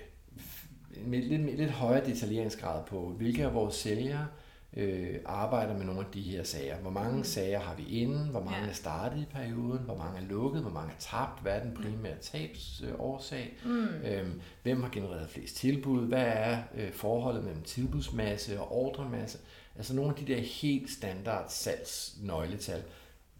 [1.06, 4.28] med lidt, lidt højere detaljeringsgrad på, hvilke af vores sælgere
[4.74, 6.78] øh, arbejder med nogle af de her sager.
[6.78, 7.24] Hvor mange mm.
[7.24, 8.30] sager har vi inden?
[8.30, 8.70] Hvor mange ja.
[8.70, 9.84] er startet i perioden?
[9.86, 10.62] Hvor mange er lukket?
[10.62, 11.42] Hvor mange er tabt?
[11.42, 13.58] Hvad er den primære tabsårsag?
[13.66, 13.88] Mm.
[13.88, 16.08] Øhm, hvem har genereret flest tilbud?
[16.08, 19.38] Hvad er øh, forholdet mellem tilbudsmasse og ordremasse?
[19.76, 22.84] Altså nogle af de der helt standard salgsnøgletal,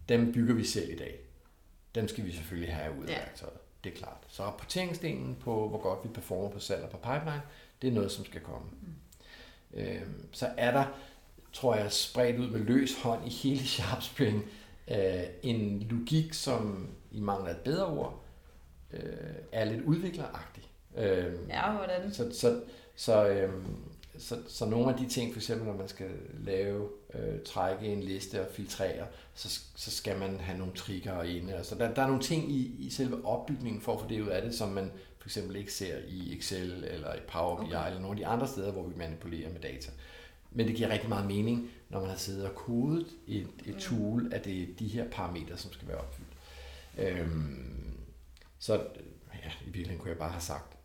[0.08, 1.18] dem bygger vi selv i dag.
[1.94, 3.18] Dem skal vi selvfølgelig have ud af ja.
[3.18, 3.58] værktøjet.
[3.84, 4.24] Det er klart.
[4.28, 7.42] Så rapporteringsdelen på, hvor godt vi performer på salg og på pipeline,
[7.82, 8.66] det er noget, som skal komme.
[8.82, 8.94] Mm.
[9.80, 10.84] Øhm, så er der
[11.52, 14.44] tror jeg, spredt ud med løs hånd i hele SharpSpring.
[14.90, 18.24] Øh, en logik, som i mangler et bedre ord,
[18.92, 19.02] øh,
[19.52, 20.70] er lidt udvikleragtig.
[20.96, 22.12] Øh, ja, hvordan?
[22.12, 22.60] Så, så,
[22.96, 23.52] så, øh,
[24.18, 28.02] så, så nogle af de ting, for eksempel når man skal lave, øh, trække en
[28.02, 31.54] liste og filtrere, så, så skal man have nogle trigger inde.
[31.54, 34.28] Altså der, der er nogle ting i, i selve opbygningen for at få det ud
[34.28, 37.86] af det, som man for eksempel ikke ser i Excel eller i Power BI okay.
[37.86, 39.90] eller nogle af de andre steder, hvor vi manipulerer med data.
[40.50, 43.80] Men det giver rigtig meget mening, når man har siddet og kodet et, et mm.
[43.80, 46.28] tool, at det er de her parametre, som skal være opfyldt.
[46.98, 47.98] Øhm,
[48.58, 48.72] så
[49.44, 50.76] ja, i virkeligheden kunne jeg bare have sagt,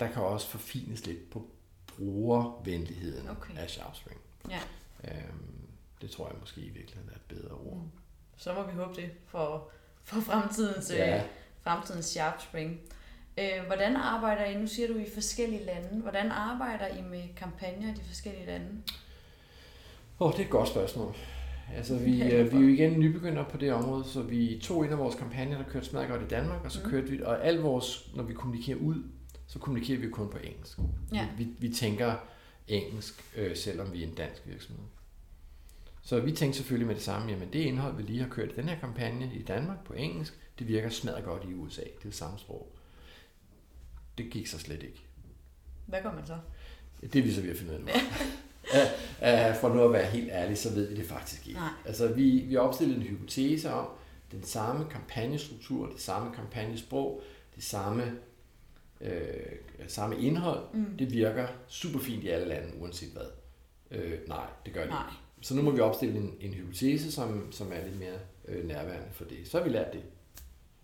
[0.00, 1.50] der kan også forfines lidt på
[1.86, 3.56] brugervenligheden okay.
[3.56, 4.20] af SharpSpring.
[4.50, 4.60] Ja.
[5.04, 5.60] Øhm,
[6.00, 7.76] det tror jeg måske i virkeligheden er et bedre ord.
[7.76, 7.90] Mm.
[8.36, 9.70] Så må vi håbe det for,
[10.02, 11.16] for fremtidens, ja.
[11.16, 11.22] øh,
[11.62, 12.80] fremtidens SharpSpring.
[13.38, 17.88] Øh, hvordan arbejder I, nu siger du i forskellige lande, hvordan arbejder I med kampagner
[17.88, 18.66] i de forskellige lande?
[20.20, 21.14] Åh, oh, det er et godt spørgsmål.
[21.76, 24.92] Altså, vi, øh, vi er jo igen nybegyndere på det område, så vi tog en
[24.92, 26.90] af vores kampagner, der kørte smadret godt i Danmark, og så mm.
[26.90, 29.02] kørte vi, og al vores, når vi kommunikerer ud,
[29.46, 30.78] så kommunikerer vi kun på engelsk.
[31.14, 31.28] Ja.
[31.36, 32.14] Vi, vi, vi tænker
[32.70, 34.84] engelsk, øh, selvom vi er en dansk virksomhed.
[36.02, 38.56] Så vi tænkte selvfølgelig med det samme, jamen det indhold, vi lige har kørt i
[38.56, 41.82] den her kampagne i Danmark på engelsk, det virker smadret godt i USA.
[41.82, 42.72] Det er det samme sprog
[44.22, 45.00] det gik så slet ikke.
[45.86, 46.38] Hvad gør man så?
[47.12, 49.56] Det er vi så ved at finde ud af.
[49.60, 51.60] For nu at være helt ærlig, så ved vi det faktisk ikke.
[51.60, 51.70] Nej.
[51.84, 53.88] Altså, vi, vi har opstillet en hypotese om,
[54.32, 57.22] den samme kampagnestruktur, det samme kampagnesprog,
[57.54, 58.12] det samme,
[59.00, 60.96] øh, samme indhold, mm.
[60.98, 63.26] det virker super fint i alle lande, uanset hvad.
[63.90, 65.06] Øh, nej, det gør det nej.
[65.08, 65.46] ikke.
[65.46, 69.08] Så nu må vi opstille en, en hypotese, som, som er lidt mere øh, nærværende
[69.12, 69.48] for det.
[69.48, 70.02] Så har vi lært det.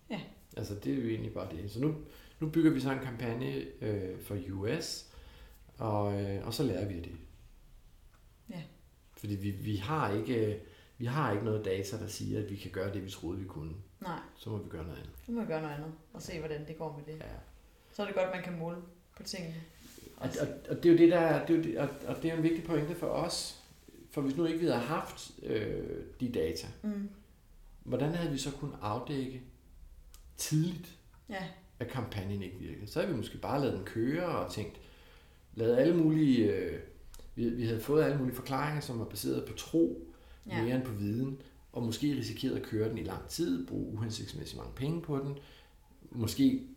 [0.09, 0.21] Ja.
[0.57, 1.71] Altså, det er jo egentlig bare det.
[1.71, 1.95] Så nu,
[2.39, 5.13] nu bygger vi så en kampagne øh, for US,
[5.77, 7.15] og, øh, og så lærer vi det.
[8.49, 8.61] Ja.
[9.17, 10.59] Fordi vi, vi, har ikke,
[10.97, 13.45] vi har ikke noget data, der siger, at vi kan gøre det, vi troede, vi
[13.45, 13.73] kunne.
[14.01, 14.19] Nej.
[14.35, 15.11] Så må vi gøre noget andet.
[15.25, 17.19] Så må vi gøre noget andet, og se, hvordan det går med det.
[17.19, 17.33] Ja.
[17.97, 18.77] Så er det godt, at man kan måle
[19.17, 19.55] på tingene.
[20.17, 22.31] Og, og, og det er jo det, der, det er jo det, og, og det
[22.31, 23.63] er en vigtig pointe for os.
[24.11, 25.83] For hvis nu ikke vi havde haft øh,
[26.19, 27.09] de data, mm.
[27.83, 29.41] hvordan havde vi så kunnet afdække
[30.37, 30.97] tidligt,
[31.29, 31.43] ja
[31.79, 32.87] at kampagnen ikke virkede.
[32.87, 34.79] Så havde vi måske bare lavet den køre og tænkt,
[35.55, 36.79] lavet alle mulige, øh,
[37.35, 40.13] vi, vi havde fået alle mulige forklaringer, som var baseret på tro,
[40.47, 40.63] ja.
[40.63, 41.41] mere end på viden,
[41.71, 45.37] og måske risikeret at køre den i lang tid, bruge uhensigtsmæssigt mange penge på den.
[46.11, 46.67] Måske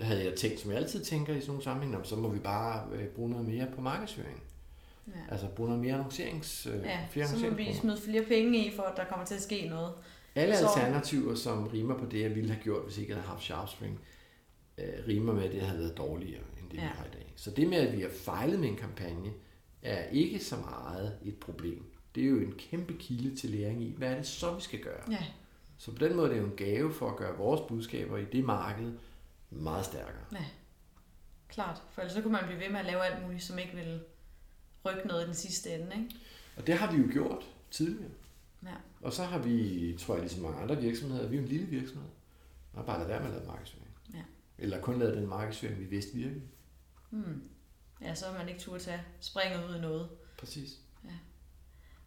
[0.00, 2.86] havde jeg tænkt, som jeg altid tænker i sådan nogle sammenhænge, så må vi bare
[2.92, 4.42] øh, bruge noget mere på markedsføring.
[5.06, 5.12] Ja.
[5.30, 6.66] Altså bruge noget mere annoncerings...
[6.66, 9.34] Øh, ja, flere så må vi smide flere penge i, for at der kommer til
[9.34, 9.92] at ske noget.
[10.34, 10.66] Alle så...
[10.66, 14.00] alternativer, som rimer på det, jeg ville have gjort, hvis ikke jeg havde haft SharpSpring,
[14.78, 16.82] øh, rimer med, at det har været dårligere, end det ja.
[16.82, 17.32] vi har i dag.
[17.36, 19.30] Så det med, at vi har fejlet med en kampagne,
[19.82, 21.84] er ikke så meget et problem.
[22.14, 24.78] Det er jo en kæmpe kilde til læring i, hvad er det så, vi skal
[24.78, 25.02] gøre?
[25.10, 25.24] Ja.
[25.78, 28.24] Så på den måde er det jo en gave for at gøre vores budskaber i
[28.24, 28.92] det marked
[29.50, 30.24] meget stærkere.
[30.32, 30.44] Ja,
[31.48, 31.82] klart.
[31.90, 34.02] For ellers så kunne man blive ved med at lave alt muligt, som ikke vil
[34.84, 36.14] rykke noget i den sidste ende, ikke?
[36.56, 38.10] Og det har vi jo gjort tidligere.
[38.62, 38.74] Ja.
[39.00, 42.10] Og så har vi, tror jeg, ligesom mange andre virksomheder, vi er en lille virksomhed,
[42.72, 43.86] og bare lade være med at lave markedsføring.
[44.58, 46.42] Eller kun lavet den markedsføring, vi vidste virkede.
[47.10, 47.42] Hmm.
[48.00, 50.08] Ja, så vil man ikke turde tage springet ud i noget.
[50.38, 50.80] Præcis.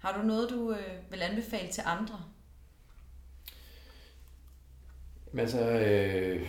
[0.04, 2.26] Har du noget, du øh, vil anbefale til andre?
[5.32, 6.48] Men altså, øh,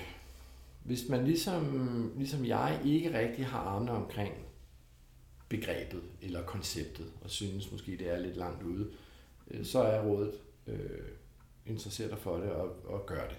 [0.85, 4.35] hvis man ligesom, ligesom jeg ikke rigtig har armene omkring
[5.49, 8.91] begrebet eller konceptet, og synes måske, det er lidt langt ude,
[9.51, 10.35] øh, så er rådet
[10.67, 11.09] øh,
[11.67, 13.37] interesseret dig for det og, og gør det.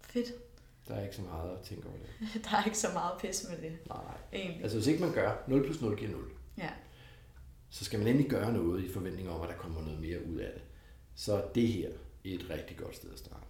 [0.00, 0.32] Fedt.
[0.88, 2.30] Der er ikke så meget at tænke over det.
[2.44, 3.98] Der er ikke så meget pis med det, Nej.
[4.32, 4.62] egentlig.
[4.62, 6.24] Altså hvis ikke man gør 0 plus 0 giver 0,
[6.58, 6.70] Ja.
[7.70, 10.36] så skal man endelig gøre noget i forventning om, at der kommer noget mere ud
[10.36, 10.62] af det.
[11.14, 11.88] Så er det her
[12.24, 13.49] et rigtig godt sted at starte.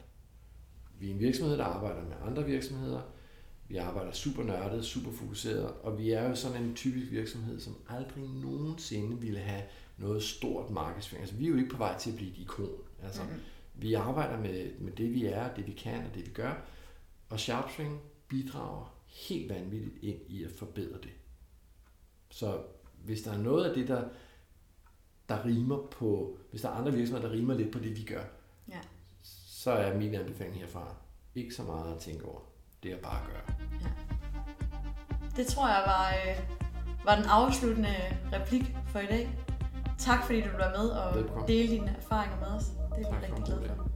[1.01, 3.01] Vi er en virksomhed, der arbejder med andre virksomheder.
[3.68, 7.76] Vi arbejder super nørdet, super fokuseret, og vi er jo sådan en typisk virksomhed, som
[7.88, 9.62] aldrig nogensinde ville have
[9.98, 11.22] noget stort markedsføring.
[11.22, 12.68] Altså, vi er jo ikke på vej til at blive et ikon.
[13.03, 13.30] Altså, Mhm.
[13.74, 16.55] vi arbejder med, med det, vi er, det vi kan og det, vi gør.
[17.28, 21.11] Og SharpSwing bidrager helt vanvittigt ind i at forbedre det.
[22.30, 22.62] Så
[23.05, 24.05] hvis der er noget af det, der,
[25.28, 28.24] der rimer på, hvis der er andre virksomheder, der rimer lidt på det, vi gør.
[29.62, 30.94] Så er min anbefaling herfra
[31.34, 32.40] ikke så meget at tænke over.
[32.82, 33.56] Det er bare at gøre.
[35.36, 36.38] Det tror jeg var, øh,
[37.04, 37.94] var den afsluttende
[38.32, 39.28] replik for i dag.
[39.98, 41.46] Tak fordi du var med og Velbekomme.
[41.48, 42.64] delte dine erfaringer med os.
[42.96, 43.90] Det er vi rigtig glade for.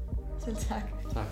[0.44, 0.82] Selv tak.
[1.12, 1.26] Tak.